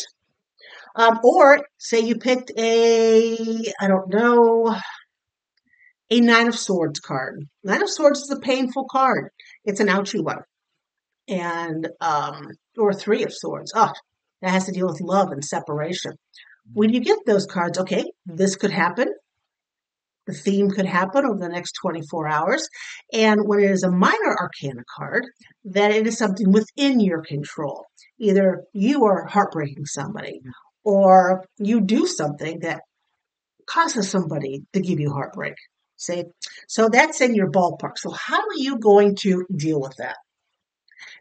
Um, 0.96 1.19
or 1.24 1.62
say 1.77 2.00
you 2.00 2.17
picked 2.17 2.51
a, 2.58 3.74
I 3.79 3.88
don't 3.88 4.13
know, 4.13 4.75
a 6.10 6.19
Nine 6.19 6.48
of 6.48 6.58
Swords 6.58 7.00
card. 7.00 7.46
Nine 7.63 7.84
of 7.84 7.89
Swords 7.89 8.19
is 8.19 8.31
a 8.31 8.39
painful 8.39 8.88
card. 8.89 9.29
It's 9.63 9.79
an 9.79 9.89
ouchy 9.89 10.19
one. 10.19 10.39
And, 11.27 11.88
um, 12.01 12.48
or 12.77 12.93
Three 12.93 13.24
of 13.24 13.31
Swords. 13.34 13.72
Oh, 13.75 13.93
that 14.41 14.51
has 14.51 14.65
to 14.65 14.72
deal 14.72 14.88
with 14.88 15.01
love 15.01 15.31
and 15.31 15.46
separation. 15.46 16.13
When 16.74 16.91
you 16.91 17.00
get 17.00 17.19
those 17.25 17.46
cards, 17.46 17.77
okay, 17.79 18.05
this 18.25 18.55
could 18.55 18.72
happen 18.72 19.08
the 20.30 20.36
theme 20.36 20.70
could 20.70 20.86
happen 20.86 21.26
over 21.26 21.40
the 21.40 21.50
next 21.50 21.74
24 21.82 22.28
hours. 22.28 22.68
And 23.12 23.42
when 23.46 23.60
it 23.60 23.72
is 23.72 23.84
a 23.84 23.92
minor 23.92 24.36
arcana 24.40 24.84
card, 24.96 25.26
then 25.64 25.92
it 25.92 26.06
is 26.06 26.18
something 26.18 26.52
within 26.52 27.00
your 27.00 27.22
control. 27.22 27.86
Either 28.20 28.64
you 28.74 29.06
are 29.06 29.26
heartbreaking 29.26 29.86
somebody, 29.86 30.42
or 30.84 31.46
you 31.58 31.82
do 31.82 32.06
something 32.06 32.60
that 32.60 32.82
causes 33.66 34.10
somebody 34.10 34.64
to 34.74 34.80
give 34.80 35.00
you 35.00 35.12
heartbreak. 35.12 35.56
See? 35.98 36.24
So 36.68 36.90
that's 36.90 37.22
in 37.22 37.36
your 37.36 37.52
ballpark. 37.52 37.98
So, 37.98 38.12
how 38.12 38.40
are 38.40 38.58
you 38.58 38.78
going 38.78 39.16
to 39.22 39.46
deal 39.54 39.82
with 39.82 39.96
that? 39.98 40.16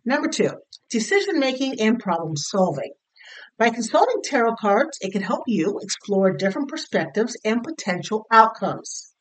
Number 0.04 0.28
two, 0.28 0.50
decision 0.90 1.40
making 1.40 1.80
and 1.80 1.98
problem 1.98 2.36
solving. 2.36 2.92
By 3.58 3.70
consulting 3.70 4.22
tarot 4.22 4.54
cards, 4.60 4.98
it 5.00 5.12
can 5.12 5.22
help 5.22 5.42
you 5.48 5.80
explore 5.82 6.32
different 6.32 6.68
perspectives 6.68 7.36
and 7.44 7.62
potential 7.62 8.24
outcomes. 8.30 9.12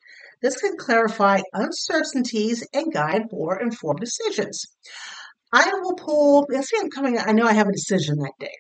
This 0.44 0.62
can 0.62 0.77
clarify 0.77 1.41
uncertainties 1.53 2.63
and 2.72 2.94
guide 2.94 3.24
more 3.32 3.60
informed 3.60 4.00
decisions. 4.00 4.63
I 5.51 5.72
will 5.82 5.96
pull, 5.96 6.46
let's 6.50 6.70
say 6.70 6.77
I'm 6.79 6.91
coming, 6.91 7.17
I 7.17 7.32
know 7.32 7.48
I 7.48 7.53
have 7.53 7.67
a 7.67 7.72
decision 7.72 8.20
that 8.20 8.34
day. 8.39 8.53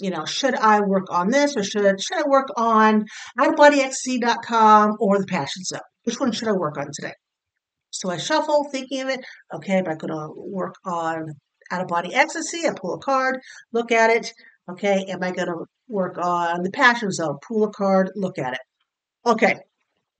You 0.00 0.10
know, 0.10 0.24
should 0.24 0.54
I 0.54 0.80
work 0.80 1.06
on 1.10 1.28
this 1.28 1.56
or 1.56 1.62
should, 1.62 2.00
should 2.00 2.18
I 2.18 2.26
work 2.26 2.48
on 2.56 3.04
outofbodyecstasy.com 3.38 4.96
or 4.98 5.18
the 5.18 5.26
Passion 5.26 5.64
Zone? 5.64 5.80
Which 6.04 6.18
one 6.18 6.32
should 6.32 6.48
I 6.48 6.52
work 6.52 6.78
on 6.78 6.86
today? 6.92 7.14
So 7.90 8.08
I 8.08 8.16
shuffle, 8.16 8.68
thinking 8.70 9.02
of 9.02 9.08
it. 9.08 9.20
Okay, 9.52 9.78
am 9.78 9.88
I 9.88 9.94
going 9.94 10.12
to 10.12 10.16
uh, 10.16 10.28
work 10.34 10.74
on 10.86 11.34
out 11.70 11.82
of 11.82 11.88
body 11.88 12.14
ecstasy? 12.14 12.66
I 12.66 12.72
pull 12.72 12.94
a 12.94 12.98
card, 12.98 13.40
look 13.72 13.92
at 13.92 14.10
it. 14.10 14.32
Okay, 14.68 15.06
am 15.08 15.22
I 15.22 15.30
going 15.30 15.48
to 15.48 15.64
work 15.88 16.18
on 16.18 16.62
the 16.62 16.70
passion 16.70 17.10
zone? 17.10 17.38
Pull 17.46 17.64
a 17.64 17.70
card, 17.70 18.10
look 18.14 18.38
at 18.38 18.52
it. 18.52 18.60
Okay, 19.24 19.56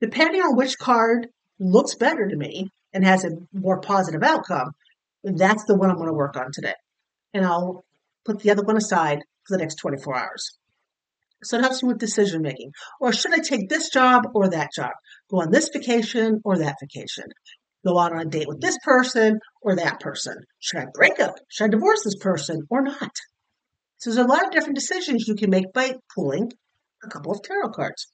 depending 0.00 0.40
on 0.40 0.56
which 0.56 0.78
card 0.78 1.28
looks 1.58 1.94
better 1.94 2.26
to 2.26 2.36
me 2.36 2.70
and 2.92 3.04
has 3.04 3.24
a 3.24 3.30
more 3.52 3.80
positive 3.80 4.22
outcome, 4.22 4.72
that's 5.22 5.64
the 5.64 5.76
one 5.76 5.90
I'm 5.90 5.96
going 5.96 6.08
to 6.08 6.14
work 6.14 6.36
on 6.36 6.50
today. 6.52 6.74
And 7.34 7.44
I'll 7.44 7.84
put 8.24 8.40
the 8.40 8.50
other 8.50 8.62
one 8.62 8.76
aside 8.76 9.18
for 9.46 9.56
the 9.56 9.62
next 9.62 9.76
24 9.76 10.16
hours. 10.16 10.58
So 11.44 11.58
it 11.58 11.62
helps 11.62 11.82
me 11.82 11.88
with 11.88 11.98
decision 11.98 12.42
making. 12.42 12.72
Or 13.00 13.12
should 13.12 13.34
I 13.34 13.38
take 13.38 13.68
this 13.68 13.90
job 13.90 14.24
or 14.34 14.48
that 14.48 14.70
job? 14.74 14.92
Go 15.30 15.42
on 15.42 15.50
this 15.50 15.68
vacation 15.72 16.40
or 16.44 16.58
that 16.58 16.76
vacation? 16.80 17.24
Go 17.86 17.98
out 17.98 18.12
on 18.12 18.20
a 18.20 18.24
date 18.24 18.48
with 18.48 18.60
this 18.60 18.76
person 18.82 19.38
or 19.62 19.76
that 19.76 20.00
person? 20.00 20.36
Should 20.58 20.80
I 20.80 20.86
break 20.94 21.20
up? 21.20 21.34
Should 21.48 21.64
I 21.64 21.68
divorce 21.68 22.02
this 22.04 22.16
person 22.16 22.62
or 22.70 22.82
not? 22.82 23.12
So 23.98 24.10
there's 24.10 24.24
a 24.24 24.28
lot 24.28 24.44
of 24.44 24.52
different 24.52 24.76
decisions 24.76 25.26
you 25.26 25.34
can 25.34 25.50
make 25.50 25.72
by 25.72 25.94
pulling 26.14 26.50
a 27.04 27.08
couple 27.08 27.32
of 27.32 27.42
tarot 27.42 27.70
cards. 27.70 28.08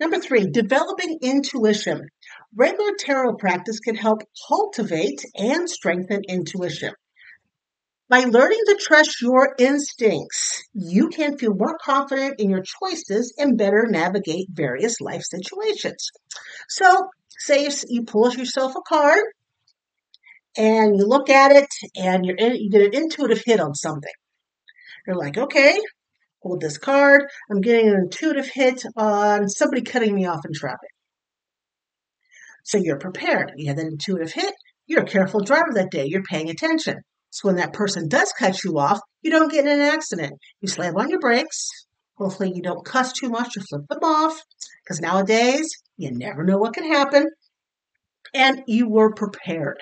Number 0.00 0.18
three, 0.18 0.46
developing 0.50 1.18
intuition. 1.22 2.08
Regular 2.56 2.92
tarot 2.98 3.36
practice 3.36 3.78
can 3.78 3.94
help 3.94 4.22
cultivate 4.48 5.24
and 5.36 5.68
strengthen 5.68 6.22
intuition. 6.28 6.94
By 8.08 8.24
learning 8.24 8.58
to 8.66 8.74
trust 8.80 9.22
your 9.22 9.54
instincts, 9.56 10.64
you 10.74 11.08
can 11.10 11.38
feel 11.38 11.54
more 11.54 11.78
confident 11.80 12.40
in 12.40 12.50
your 12.50 12.64
choices 12.64 13.32
and 13.38 13.56
better 13.56 13.86
navigate 13.88 14.48
various 14.50 15.00
life 15.00 15.22
situations. 15.22 16.10
So, 16.68 17.08
say 17.38 17.68
you 17.88 18.02
pull 18.02 18.32
yourself 18.32 18.74
a 18.74 18.80
card 18.80 19.22
and 20.56 20.96
you 20.96 21.06
look 21.06 21.30
at 21.30 21.52
it 21.52 21.68
and 21.94 22.24
you're 22.24 22.36
in, 22.36 22.56
you 22.56 22.68
get 22.68 22.82
an 22.82 22.94
intuitive 22.94 23.42
hit 23.46 23.60
on 23.60 23.76
something. 23.76 24.10
You're 25.06 25.16
like, 25.16 25.38
okay, 25.38 25.78
hold 26.42 26.60
this 26.60 26.78
card. 26.78 27.22
I'm 27.50 27.60
getting 27.60 27.88
an 27.88 27.94
intuitive 27.94 28.48
hit 28.48 28.82
on 28.96 29.48
somebody 29.48 29.82
cutting 29.82 30.14
me 30.14 30.26
off 30.26 30.40
in 30.46 30.52
traffic. 30.52 30.90
So 32.64 32.78
you're 32.78 32.98
prepared. 32.98 33.52
You 33.56 33.68
have 33.68 33.76
that 33.76 33.86
intuitive 33.86 34.32
hit. 34.32 34.54
You're 34.86 35.02
a 35.02 35.06
careful 35.06 35.40
driver 35.40 35.70
that 35.74 35.90
day. 35.90 36.06
You're 36.06 36.22
paying 36.22 36.50
attention. 36.50 36.96
So 37.30 37.48
when 37.48 37.56
that 37.56 37.72
person 37.72 38.08
does 38.08 38.32
cut 38.38 38.62
you 38.64 38.78
off, 38.78 39.00
you 39.22 39.30
don't 39.30 39.50
get 39.50 39.64
in 39.64 39.70
an 39.70 39.80
accident. 39.80 40.32
You 40.60 40.68
slam 40.68 40.96
on 40.96 41.10
your 41.10 41.20
brakes. 41.20 41.68
Hopefully 42.16 42.52
you 42.54 42.62
don't 42.62 42.84
cuss 42.84 43.12
too 43.12 43.30
much 43.30 43.56
or 43.56 43.60
flip 43.60 43.82
them 43.88 44.00
off 44.02 44.38
because 44.84 45.00
nowadays 45.00 45.68
you 45.96 46.10
never 46.12 46.44
know 46.44 46.58
what 46.58 46.74
can 46.74 46.84
happen. 46.84 47.28
And 48.34 48.62
you 48.66 48.88
were 48.88 49.14
prepared. 49.14 49.78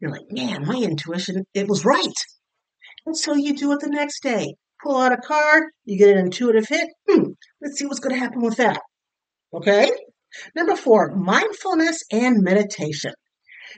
You're 0.00 0.10
like, 0.10 0.30
man, 0.30 0.66
my 0.66 0.76
intuition, 0.76 1.44
it 1.54 1.68
was 1.68 1.84
right. 1.84 2.06
So 3.12 3.34
you 3.34 3.54
do 3.56 3.72
it 3.72 3.80
the 3.80 3.88
next 3.88 4.22
day. 4.22 4.54
Pull 4.82 4.96
out 4.96 5.12
a 5.12 5.16
card, 5.16 5.64
you 5.84 5.98
get 5.98 6.16
an 6.16 6.24
intuitive 6.24 6.68
hit. 6.68 6.88
Hmm, 7.08 7.32
let's 7.60 7.78
see 7.78 7.86
what's 7.86 8.00
going 8.00 8.14
to 8.14 8.20
happen 8.20 8.42
with 8.42 8.56
that. 8.56 8.80
Okay? 9.54 9.90
Number 10.56 10.76
four, 10.76 11.14
mindfulness 11.14 12.04
and 12.10 12.42
meditation. 12.42 13.12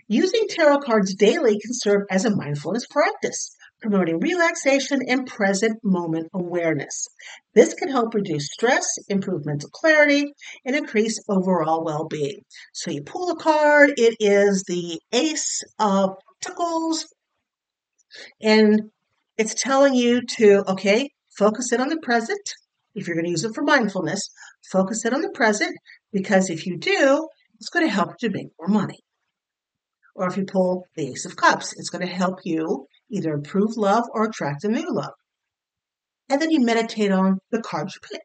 Using 0.09 0.47
tarot 0.49 0.81
cards 0.81 1.15
daily 1.15 1.59
can 1.61 1.73
serve 1.73 2.03
as 2.11 2.25
a 2.25 2.35
mindfulness 2.35 2.87
practice. 2.87 3.55
promoting 3.85 4.19
relaxation 4.19 5.01
and 5.07 5.27
present 5.27 5.79
moment 5.85 6.27
awareness. 6.33 7.07
This 7.55 7.75
can 7.75 7.91
help 7.91 8.15
reduce 8.15 8.49
stress, 8.51 8.87
improve 9.09 9.45
mental 9.45 9.69
clarity, 9.71 10.33
and 10.65 10.75
increase 10.75 11.23
overall 11.29 11.85
well 11.85 12.07
being. 12.09 12.41
So 12.73 12.91
you 12.91 13.03
pull 13.03 13.31
a 13.31 13.37
card, 13.37 13.93
it 13.99 14.17
is 14.21 14.65
the 14.67 14.99
Ace 15.13 15.63
of 15.79 16.17
Pentacles, 16.43 17.07
and 18.41 18.81
it's 19.37 19.55
telling 19.55 19.95
you 19.95 20.23
to, 20.37 20.65
okay, 20.69 21.11
focus 21.37 21.73
in 21.73 21.81
on 21.81 21.89
the 21.89 22.01
present. 22.03 22.55
If 22.95 23.07
you're 23.07 23.17
going 23.17 23.25
to 23.25 23.31
use 23.31 23.45
it 23.45 23.55
for 23.55 23.63
mindfulness, 23.63 24.31
focus 24.71 25.05
in 25.05 25.15
on 25.15 25.23
the 25.23 25.31
present 25.31 25.77
because 26.13 26.51
if 26.51 26.67
you 26.67 26.79
do, 26.79 27.29
it's 27.59 27.69
going 27.69 27.85
to 27.85 27.93
help 27.93 28.15
you 28.21 28.31
make 28.31 28.49
more 28.59 28.69
money. 28.69 29.01
Or 30.15 30.29
if 30.29 30.37
you 30.37 30.45
pull 30.45 30.87
the 30.95 31.09
Ace 31.09 31.25
of 31.25 31.37
Cups, 31.37 31.75
it's 31.77 31.91
going 31.91 32.07
to 32.07 32.13
help 32.13 32.39
you 32.45 32.87
either 33.11 33.33
improve 33.33 33.77
love 33.77 34.05
or 34.13 34.25
attract 34.25 34.65
a 34.65 34.69
new 34.69 34.87
love. 34.89 35.15
And 36.29 36.41
then 36.41 36.51
you 36.51 36.61
meditate 36.61 37.11
on 37.11 37.39
the 37.51 37.61
cards 37.61 37.97
you 37.97 38.09
pick. 38.09 38.23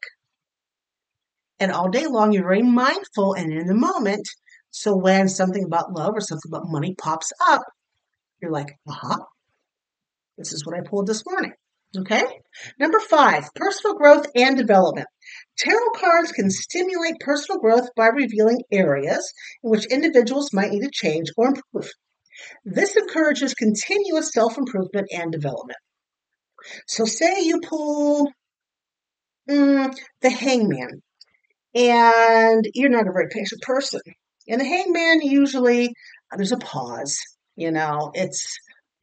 And 1.59 1.71
all 1.71 1.89
day 1.89 2.05
long, 2.05 2.31
you're 2.31 2.43
very 2.43 2.61
mindful 2.61 3.33
and 3.33 3.51
in 3.51 3.65
the 3.65 3.73
moment. 3.73 4.27
So 4.69 4.95
when 4.95 5.27
something 5.27 5.63
about 5.63 5.93
love 5.93 6.13
or 6.15 6.21
something 6.21 6.49
about 6.49 6.69
money 6.69 6.95
pops 6.95 7.31
up, 7.47 7.63
you're 8.41 8.51
like, 8.51 8.77
uh 8.87 8.93
huh, 8.93 9.17
this 10.39 10.53
is 10.53 10.65
what 10.65 10.77
I 10.77 10.81
pulled 10.81 11.05
this 11.05 11.25
morning. 11.25 11.51
Okay. 11.97 12.23
Number 12.79 12.99
five, 12.99 13.49
personal 13.55 13.95
growth 13.97 14.25
and 14.35 14.57
development. 14.57 15.07
Tarot 15.57 15.91
cards 15.95 16.31
can 16.31 16.49
stimulate 16.49 17.19
personal 17.19 17.59
growth 17.59 17.89
by 17.95 18.07
revealing 18.07 18.61
areas 18.71 19.33
in 19.63 19.69
which 19.69 19.85
individuals 19.87 20.53
might 20.53 20.71
need 20.71 20.83
to 20.83 20.91
change 20.91 21.27
or 21.35 21.47
improve. 21.47 21.91
This 22.63 22.95
encourages 22.95 23.53
continuous 23.53 24.31
self 24.31 24.57
improvement 24.57 25.07
and 25.11 25.31
development. 25.31 25.77
So, 26.87 27.05
say 27.05 27.43
you 27.43 27.59
pull 27.61 28.31
mm, 29.49 29.93
the 30.21 30.29
hangman, 30.29 31.01
and 31.75 32.65
you're 32.73 32.89
not 32.89 33.07
a 33.07 33.11
very 33.11 33.27
patient 33.29 33.61
person. 33.61 34.01
And 34.47 34.61
the 34.61 34.65
hangman 34.65 35.21
usually, 35.21 35.93
there's 36.35 36.51
a 36.51 36.57
pause, 36.57 37.17
you 37.55 37.71
know, 37.71 38.11
it's 38.13 38.57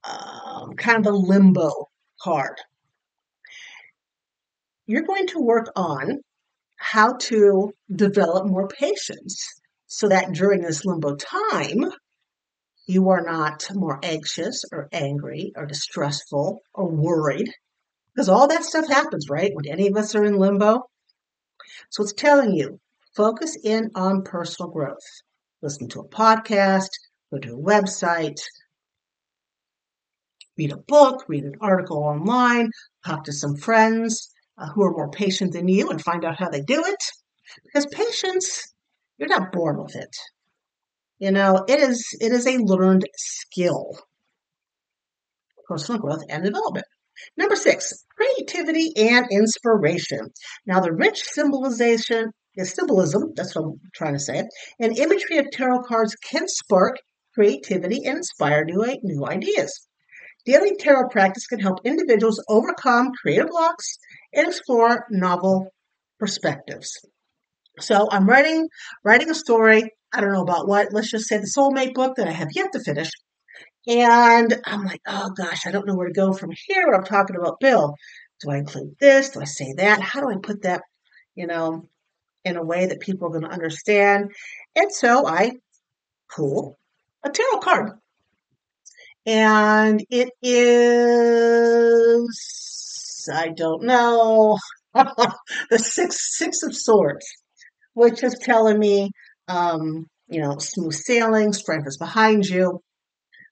um, 0.06 0.74
kind 0.74 1.06
of 1.06 1.12
a 1.12 1.16
limbo 1.16 1.88
card. 2.20 2.56
You're 4.86 5.02
going 5.02 5.26
to 5.28 5.40
work 5.40 5.70
on 5.74 6.20
how 6.76 7.14
to 7.14 7.72
develop 7.94 8.46
more 8.46 8.68
patience 8.68 9.42
so 9.86 10.08
that 10.08 10.32
during 10.32 10.62
this 10.62 10.84
limbo 10.84 11.16
time, 11.16 11.90
you 12.86 13.08
are 13.10 13.22
not 13.22 13.68
more 13.74 13.98
anxious 14.02 14.64
or 14.72 14.88
angry 14.92 15.52
or 15.56 15.66
distressful 15.66 16.60
or 16.72 16.88
worried. 16.88 17.50
Because 18.14 18.28
all 18.28 18.48
that 18.48 18.64
stuff 18.64 18.88
happens, 18.88 19.28
right? 19.28 19.50
When 19.54 19.66
any 19.66 19.88
of 19.88 19.96
us 19.96 20.14
are 20.14 20.24
in 20.24 20.38
limbo. 20.38 20.88
So 21.90 22.02
it's 22.02 22.12
telling 22.12 22.54
you 22.54 22.78
focus 23.14 23.56
in 23.62 23.90
on 23.94 24.22
personal 24.22 24.70
growth. 24.70 24.98
Listen 25.62 25.88
to 25.88 26.00
a 26.00 26.08
podcast, 26.08 26.90
go 27.32 27.38
to 27.38 27.54
a 27.54 27.58
website, 27.58 28.40
read 30.56 30.72
a 30.72 30.76
book, 30.76 31.24
read 31.28 31.44
an 31.44 31.56
article 31.60 31.98
online, 31.98 32.70
talk 33.04 33.24
to 33.24 33.32
some 33.32 33.56
friends 33.56 34.30
uh, 34.58 34.68
who 34.68 34.82
are 34.82 34.92
more 34.92 35.10
patient 35.10 35.52
than 35.52 35.68
you 35.68 35.90
and 35.90 36.02
find 36.02 36.24
out 36.24 36.38
how 36.38 36.48
they 36.48 36.62
do 36.62 36.82
it. 36.84 37.02
Because 37.64 37.86
patience, 37.86 38.74
you're 39.18 39.28
not 39.28 39.52
born 39.52 39.82
with 39.82 39.94
it. 39.96 40.16
You 41.18 41.30
know, 41.30 41.64
it 41.68 41.80
is 41.80 42.06
it 42.20 42.32
is 42.32 42.46
a 42.46 42.58
learned 42.58 43.06
skill. 43.16 43.98
Personal 45.68 46.00
growth 46.00 46.22
and 46.28 46.44
development. 46.44 46.86
Number 47.36 47.56
six, 47.56 48.04
creativity 48.14 48.92
and 48.96 49.26
inspiration. 49.30 50.28
Now, 50.66 50.80
the 50.80 50.92
rich 50.92 51.22
symbolization 51.22 52.30
is 52.56 52.72
symbolism, 52.74 53.32
that's 53.34 53.54
what 53.54 53.64
I'm 53.64 53.80
trying 53.94 54.12
to 54.14 54.20
say, 54.20 54.44
and 54.78 54.98
imagery 54.98 55.38
of 55.38 55.50
tarot 55.50 55.82
cards 55.84 56.14
can 56.16 56.46
spark 56.46 56.96
creativity 57.34 58.04
and 58.04 58.18
inspire 58.18 58.64
new, 58.64 58.84
new 59.02 59.26
ideas. 59.26 59.86
Daily 60.46 60.76
tarot 60.76 61.08
practice 61.08 61.46
can 61.46 61.58
help 61.58 61.80
individuals 61.84 62.42
overcome 62.48 63.10
creative 63.20 63.48
blocks 63.48 63.98
and 64.32 64.46
explore 64.46 65.04
novel 65.10 65.74
perspectives. 66.20 66.92
So 67.80 68.08
I'm 68.10 68.26
writing 68.26 68.68
writing 69.04 69.28
a 69.28 69.34
story. 69.34 69.90
I 70.12 70.20
don't 70.20 70.32
know 70.32 70.42
about 70.42 70.68
what. 70.68 70.92
Let's 70.92 71.10
just 71.10 71.26
say 71.26 71.38
the 71.38 71.52
soulmate 71.56 71.94
book 71.94 72.16
that 72.16 72.28
I 72.28 72.32
have 72.32 72.48
yet 72.54 72.72
to 72.72 72.80
finish. 72.80 73.10
And 73.88 74.60
I'm 74.64 74.84
like, 74.84 75.00
oh 75.06 75.30
gosh, 75.36 75.66
I 75.66 75.72
don't 75.72 75.86
know 75.86 75.94
where 75.94 76.08
to 76.08 76.12
go 76.12 76.32
from 76.32 76.50
here. 76.66 76.92
I'm 76.94 77.04
talking 77.04 77.36
about 77.36 77.60
Bill. 77.60 77.94
Do 78.40 78.50
I 78.50 78.58
include 78.58 78.96
this? 79.00 79.30
Do 79.30 79.40
I 79.40 79.44
say 79.44 79.74
that? 79.78 80.00
How 80.00 80.20
do 80.20 80.30
I 80.30 80.36
put 80.42 80.62
that, 80.62 80.82
you 81.34 81.46
know, 81.46 81.88
in 82.44 82.56
a 82.56 82.64
way 82.64 82.86
that 82.86 83.00
people 83.00 83.26
are 83.26 83.30
going 83.30 83.44
to 83.44 83.50
understand? 83.50 84.32
And 84.74 84.92
so 84.92 85.26
I 85.26 85.52
pull 86.34 86.78
a 87.24 87.30
tarot 87.30 87.60
card. 87.60 87.92
And 89.26 90.04
it 90.10 90.30
is, 90.40 91.18
I 93.32 93.48
don't 93.48 93.82
know, 93.84 94.58
the 94.94 95.78
six 95.78 96.36
six 96.38 96.62
of 96.62 96.74
swords 96.76 97.26
which 97.94 98.22
is 98.22 98.38
telling 98.42 98.78
me, 98.78 99.10
um, 99.48 100.06
you 100.28 100.40
know, 100.40 100.56
smooth 100.58 100.92
sailing, 100.92 101.52
strength 101.52 101.88
is 101.88 101.96
behind 101.96 102.44
you. 102.46 102.80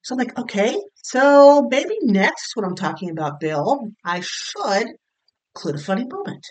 So 0.03 0.15
I'm 0.15 0.19
like, 0.19 0.37
okay, 0.39 0.77
so 0.97 1.67
maybe 1.71 1.97
next 2.01 2.51
when 2.55 2.65
I'm 2.65 2.75
talking 2.75 3.09
about 3.09 3.39
Bill, 3.39 3.89
I 4.05 4.21
should 4.23 4.87
include 5.55 5.75
a 5.75 5.79
funny 5.83 6.05
moment. 6.05 6.45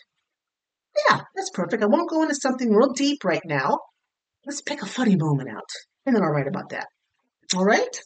Yeah, 1.09 1.21
that's 1.37 1.51
perfect. 1.51 1.83
I 1.83 1.87
won't 1.87 2.11
go 2.11 2.23
into 2.23 2.35
something 2.35 2.71
real 2.73 2.93
deep 2.93 3.25
right 3.25 3.43
now. 3.45 3.79
Let's 4.45 4.61
pick 4.63 4.83
a 4.83 4.87
funny 4.87 5.17
moment 5.17 5.51
out, 5.51 5.69
and 6.05 6.17
then 6.17 6.23
I'll 6.23 6.31
write 6.31 6.49
about 6.49 6.71
that. 6.71 6.87
All 7.57 7.65
right. 7.65 8.01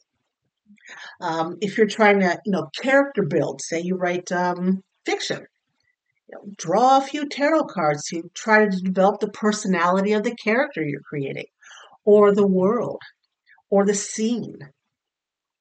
Um, 1.20 1.57
if 1.61 1.76
you're 1.76 1.87
trying 1.87 2.20
to, 2.20 2.38
you 2.44 2.52
know, 2.52 2.68
character 2.81 3.22
build, 3.22 3.61
say 3.62 3.81
you 3.81 3.96
write 3.96 4.31
um, 4.33 4.83
fiction, 5.04 5.46
you 6.28 6.35
know, 6.35 6.52
draw 6.57 6.98
a 6.98 7.07
few 7.07 7.28
tarot 7.28 7.64
cards 7.64 8.04
to 8.09 8.31
try 8.35 8.64
to 8.64 8.70
develop 8.83 9.20
the 9.20 9.31
personality 9.31 10.12
of 10.12 10.22
the 10.24 10.35
character 10.37 10.83
you're 10.83 11.00
creating, 11.00 11.46
or 12.04 12.35
the 12.35 12.46
world, 12.46 13.00
or 13.70 13.85
the 13.85 13.94
scene. 13.94 14.59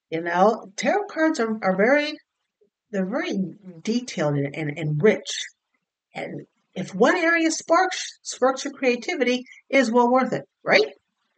You 0.10 0.22
know, 0.22 0.72
tarot 0.78 1.06
cards 1.10 1.40
are, 1.40 1.58
are 1.62 1.76
very 1.76 2.14
they're 2.92 3.06
very 3.06 3.38
detailed 3.84 4.36
and, 4.36 4.56
and, 4.56 4.78
and 4.78 5.04
rich. 5.04 5.46
And 6.16 6.46
if 6.74 6.96
one 6.96 7.18
area 7.18 7.52
sparks 7.52 8.20
sparks 8.22 8.64
your 8.64 8.74
creativity, 8.74 9.44
it 9.70 9.78
is 9.78 9.92
well 9.92 10.10
worth 10.10 10.32
it, 10.34 10.44
right? 10.64 10.86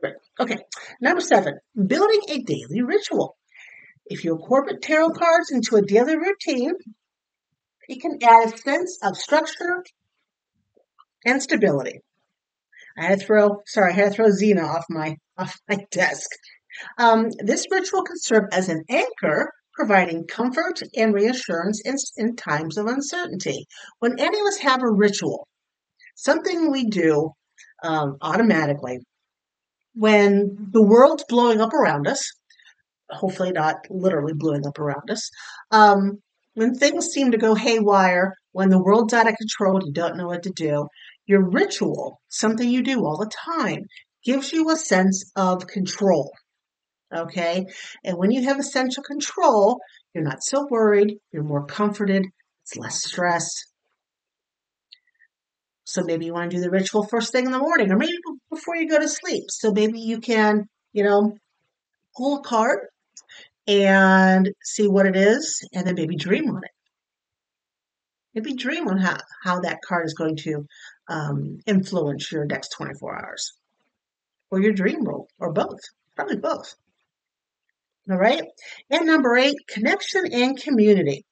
Right. 0.01 0.13
Okay. 0.39 0.57
Number 1.01 1.21
seven, 1.21 1.59
building 1.75 2.21
a 2.29 2.39
daily 2.43 2.81
ritual. 2.81 3.35
If 4.09 4.23
you 4.23 4.35
incorporate 4.35 4.81
tarot 4.81 5.11
cards 5.11 5.51
into 5.51 5.75
a 5.75 5.83
daily 5.83 6.17
routine, 6.17 6.73
it 7.87 8.01
can 8.01 8.17
add 8.23 8.53
a 8.53 8.57
sense 8.57 8.97
of 9.03 9.15
structure 9.15 9.83
and 11.25 11.41
stability. 11.41 12.01
I 12.97 13.05
had 13.05 13.19
to 13.19 13.25
throw, 13.25 13.61
sorry, 13.67 13.93
I 13.93 13.95
had 13.95 14.09
to 14.09 14.15
throw 14.15 14.27
Xena 14.27 14.65
off 14.65 14.85
my 14.89 15.15
off 15.37 15.55
my 15.69 15.77
desk. 15.91 16.29
Um, 16.97 17.29
this 17.39 17.65
ritual 17.71 18.03
can 18.03 18.17
serve 18.17 18.45
as 18.51 18.67
an 18.67 18.83
anchor, 18.89 19.51
providing 19.73 20.25
comfort 20.27 20.81
and 20.95 21.13
reassurance 21.13 21.81
in, 21.85 21.95
in 22.17 22.35
times 22.35 22.77
of 22.77 22.87
uncertainty. 22.87 23.65
When 23.99 24.19
any 24.19 24.39
of 24.39 24.45
us 24.47 24.57
have 24.59 24.81
a 24.81 24.91
ritual, 24.91 25.47
something 26.15 26.71
we 26.71 26.85
do 26.85 27.31
um, 27.83 28.17
automatically, 28.21 28.99
when 29.93 30.69
the 30.71 30.83
world's 30.83 31.25
blowing 31.27 31.61
up 31.61 31.73
around 31.73 32.07
us, 32.07 32.21
hopefully 33.11 33.51
not 33.51 33.75
literally 33.89 34.33
blowing 34.33 34.65
up 34.65 34.79
around 34.79 35.09
us, 35.09 35.29
um, 35.71 36.19
when 36.53 36.75
things 36.75 37.07
seem 37.07 37.31
to 37.31 37.37
go 37.37 37.55
haywire, 37.55 38.33
when 38.51 38.69
the 38.69 38.81
world's 38.81 39.13
out 39.13 39.27
of 39.29 39.35
control 39.35 39.81
you 39.85 39.93
don't 39.93 40.17
know 40.17 40.27
what 40.27 40.43
to 40.43 40.51
do, 40.51 40.87
your 41.25 41.47
ritual, 41.49 42.19
something 42.27 42.67
you 42.67 42.83
do 42.83 43.05
all 43.05 43.17
the 43.17 43.31
time, 43.45 43.85
gives 44.23 44.51
you 44.51 44.69
a 44.69 44.75
sense 44.75 45.31
of 45.35 45.67
control. 45.67 46.31
Okay? 47.15 47.65
And 48.03 48.17
when 48.17 48.31
you 48.31 48.43
have 48.43 48.59
a 48.59 48.63
sense 48.63 48.97
of 48.97 49.03
control, 49.03 49.79
you're 50.13 50.23
not 50.23 50.43
so 50.43 50.67
worried, 50.69 51.17
you're 51.31 51.43
more 51.43 51.65
comforted, 51.65 52.25
it's 52.63 52.75
less 52.75 53.03
stress. 53.03 53.47
So 55.85 56.03
maybe 56.03 56.25
you 56.25 56.33
want 56.33 56.51
to 56.51 56.57
do 56.57 56.61
the 56.61 56.69
ritual 56.69 57.07
first 57.07 57.31
thing 57.31 57.45
in 57.45 57.51
the 57.51 57.59
morning 57.59 57.91
or 57.91 57.97
maybe 57.97 58.13
before 58.51 58.75
you 58.75 58.87
go 58.87 58.99
to 58.99 59.07
sleep. 59.07 59.45
So 59.49 59.71
maybe 59.71 59.99
you 59.99 60.19
can, 60.19 60.67
you 60.93 61.03
know, 61.03 61.35
pull 62.15 62.39
a 62.39 62.41
card 62.41 62.79
and 63.69 64.49
see 64.63 64.87
what 64.87 65.05
it 65.05 65.15
is 65.15 65.63
and 65.73 65.85
then 65.85 65.93
maybe 65.93 66.15
dream 66.15 66.49
on 66.49 66.63
it. 66.63 66.71
Maybe 68.33 68.55
dream 68.55 68.87
on 68.87 68.97
how, 68.97 69.17
how 69.43 69.59
that 69.59 69.79
card 69.87 70.07
is 70.07 70.15
going 70.15 70.37
to 70.37 70.65
um, 71.07 71.59
influence 71.67 72.31
your 72.31 72.45
next 72.45 72.69
24 72.69 73.25
hours 73.25 73.53
or 74.49 74.59
your 74.59 74.73
dream 74.73 75.03
role 75.03 75.27
or 75.37 75.53
both, 75.53 75.79
probably 76.15 76.37
both. 76.37 76.73
All 78.09 78.17
right. 78.17 78.43
And 78.89 79.05
number 79.05 79.37
eight, 79.37 79.57
connection 79.67 80.33
and 80.33 80.59
community. 80.59 81.25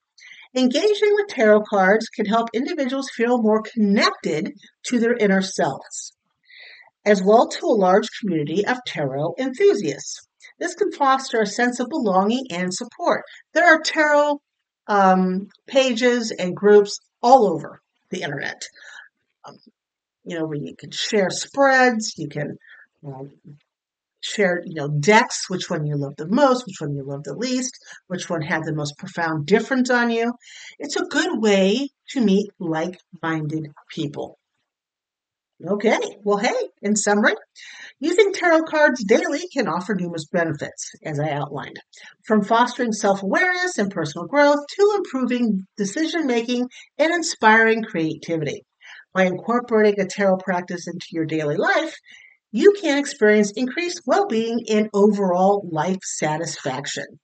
Engaging 0.55 1.13
with 1.13 1.29
tarot 1.29 1.63
cards 1.63 2.07
can 2.09 2.27
help 2.27 2.49
individuals 2.53 3.09
feel 3.15 3.41
more 3.41 3.63
connected 3.63 4.53
to 4.85 4.99
their 4.99 5.15
inner 5.15 5.41
selves, 5.41 6.13
as 7.03 7.21
well 7.23 7.47
to 7.47 7.65
a 7.65 7.81
large 7.81 8.09
community 8.19 8.65
of 8.65 8.77
tarot 8.85 9.33
enthusiasts. 9.39 10.27
This 10.59 10.75
can 10.75 10.91
foster 10.91 11.41
a 11.41 11.47
sense 11.47 11.79
of 11.79 11.89
belonging 11.89 12.45
and 12.51 12.73
support. 12.73 13.23
There 13.53 13.67
are 13.67 13.81
tarot 13.81 14.39
um, 14.87 15.49
pages 15.67 16.31
and 16.31 16.55
groups 16.55 16.99
all 17.21 17.47
over 17.47 17.81
the 18.09 18.21
internet. 18.21 18.63
Um, 19.45 19.57
you 20.23 20.37
know, 20.37 20.45
where 20.45 20.57
you 20.57 20.75
can 20.75 20.91
share 20.91 21.29
spreads, 21.29 22.17
you 22.17 22.27
can 22.27 22.57
um, 23.05 23.31
share, 24.21 24.61
you 24.65 24.75
know, 24.75 24.89
decks, 24.89 25.49
which 25.49 25.69
one 25.69 25.85
you 25.85 25.95
love 25.95 26.15
the 26.17 26.27
most, 26.27 26.65
which 26.65 26.81
one 26.81 26.95
you 26.95 27.03
love 27.03 27.23
the 27.23 27.35
least, 27.35 27.77
which 28.07 28.29
one 28.29 28.41
had 28.41 28.63
the 28.63 28.73
most 28.73 28.97
profound 28.97 29.45
difference 29.45 29.89
on 29.89 30.09
you. 30.09 30.33
It's 30.79 30.95
a 30.95 31.05
good 31.05 31.41
way 31.41 31.89
to 32.09 32.21
meet 32.21 32.49
like 32.59 32.99
minded 33.21 33.71
people. 33.89 34.36
Okay, 35.65 35.97
well, 36.23 36.37
hey, 36.37 36.53
in 36.83 36.95
summary, 36.95 37.33
using 37.99 38.31
tarot 38.31 38.63
cards 38.63 39.03
daily 39.03 39.47
can 39.51 39.67
offer 39.67 39.95
numerous 39.95 40.25
benefits, 40.25 40.91
as 41.03 41.19
I 41.19 41.29
outlined, 41.31 41.79
from 42.25 42.43
fostering 42.43 42.91
self 42.91 43.23
awareness 43.23 43.79
and 43.79 43.89
personal 43.89 44.27
growth 44.27 44.59
to 44.67 44.93
improving 44.97 45.65
decision 45.75 46.27
making 46.27 46.69
and 46.99 47.11
inspiring 47.13 47.83
creativity. 47.83 48.65
By 49.13 49.23
incorporating 49.23 49.99
a 49.99 50.07
tarot 50.07 50.37
practice 50.37 50.87
into 50.87 51.07
your 51.11 51.25
daily 51.25 51.57
life, 51.57 51.95
you 52.51 52.73
can 52.79 52.99
experience 52.99 53.51
increased 53.51 54.01
well 54.05 54.27
being 54.27 54.63
and 54.69 54.89
overall 54.93 55.67
life 55.71 56.03
satisfaction. 56.03 57.19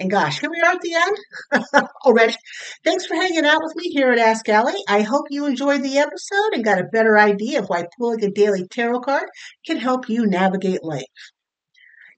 And 0.00 0.10
gosh, 0.10 0.40
here 0.40 0.48
we 0.48 0.58
are 0.62 0.72
at 0.72 0.80
the 0.80 0.94
end 0.94 1.84
already. 2.06 2.34
Thanks 2.82 3.04
for 3.04 3.16
hanging 3.16 3.44
out 3.44 3.60
with 3.62 3.76
me 3.76 3.90
here 3.90 4.10
at 4.10 4.18
Ask 4.18 4.48
Allie. 4.48 4.82
I 4.88 5.02
hope 5.02 5.26
you 5.28 5.44
enjoyed 5.44 5.82
the 5.82 5.98
episode 5.98 6.54
and 6.54 6.64
got 6.64 6.80
a 6.80 6.88
better 6.90 7.18
idea 7.18 7.58
of 7.58 7.66
why 7.66 7.84
pulling 7.98 8.24
a 8.24 8.30
daily 8.30 8.66
tarot 8.66 9.00
card 9.00 9.28
can 9.66 9.76
help 9.76 10.08
you 10.08 10.26
navigate 10.26 10.82
life. 10.82 11.04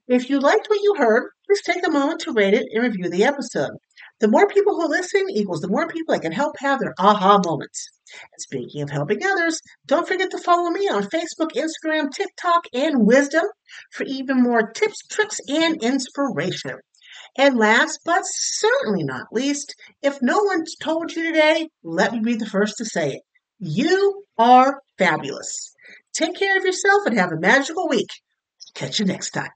If 0.07 0.29
you 0.29 0.39
liked 0.39 0.69
what 0.69 0.81
you 0.81 0.95
heard, 0.97 1.31
please 1.45 1.61
take 1.61 1.85
a 1.85 1.91
moment 1.91 2.21
to 2.21 2.31
rate 2.31 2.53
it 2.53 2.67
and 2.73 2.83
review 2.83 3.09
the 3.09 3.25
episode. 3.25 3.71
The 4.21 4.29
more 4.29 4.47
people 4.47 4.75
who 4.75 4.87
listen 4.87 5.25
equals 5.29 5.59
the 5.59 5.67
more 5.67 5.89
people 5.89 6.15
I 6.15 6.19
can 6.19 6.31
help 6.31 6.55
have 6.59 6.79
their 6.79 6.93
aha 6.97 7.41
moments. 7.45 7.89
And 8.31 8.41
speaking 8.41 8.81
of 8.81 8.91
helping 8.91 9.25
others, 9.25 9.59
don't 9.87 10.07
forget 10.07 10.31
to 10.31 10.37
follow 10.37 10.69
me 10.69 10.87
on 10.87 11.03
Facebook, 11.03 11.51
Instagram, 11.51 12.11
TikTok, 12.11 12.63
and 12.73 13.05
Wisdom 13.05 13.43
for 13.91 14.05
even 14.05 14.41
more 14.41 14.71
tips, 14.71 15.05
tricks, 15.09 15.41
and 15.49 15.83
inspiration. 15.83 16.77
And 17.37 17.57
last 17.57 17.99
but 18.05 18.21
certainly 18.25 19.03
not 19.03 19.27
least, 19.31 19.75
if 20.01 20.21
no 20.21 20.43
one 20.43 20.63
told 20.81 21.11
you 21.15 21.23
today, 21.23 21.69
let 21.83 22.13
me 22.13 22.19
be 22.19 22.35
the 22.35 22.45
first 22.45 22.77
to 22.77 22.85
say 22.85 23.13
it. 23.13 23.21
You 23.59 24.23
are 24.37 24.81
fabulous. 24.97 25.73
Take 26.13 26.35
care 26.35 26.57
of 26.57 26.63
yourself 26.63 27.05
and 27.05 27.17
have 27.17 27.31
a 27.31 27.39
magical 27.39 27.89
week. 27.89 28.09
Catch 28.75 28.99
you 28.99 29.05
next 29.05 29.31
time. 29.31 29.49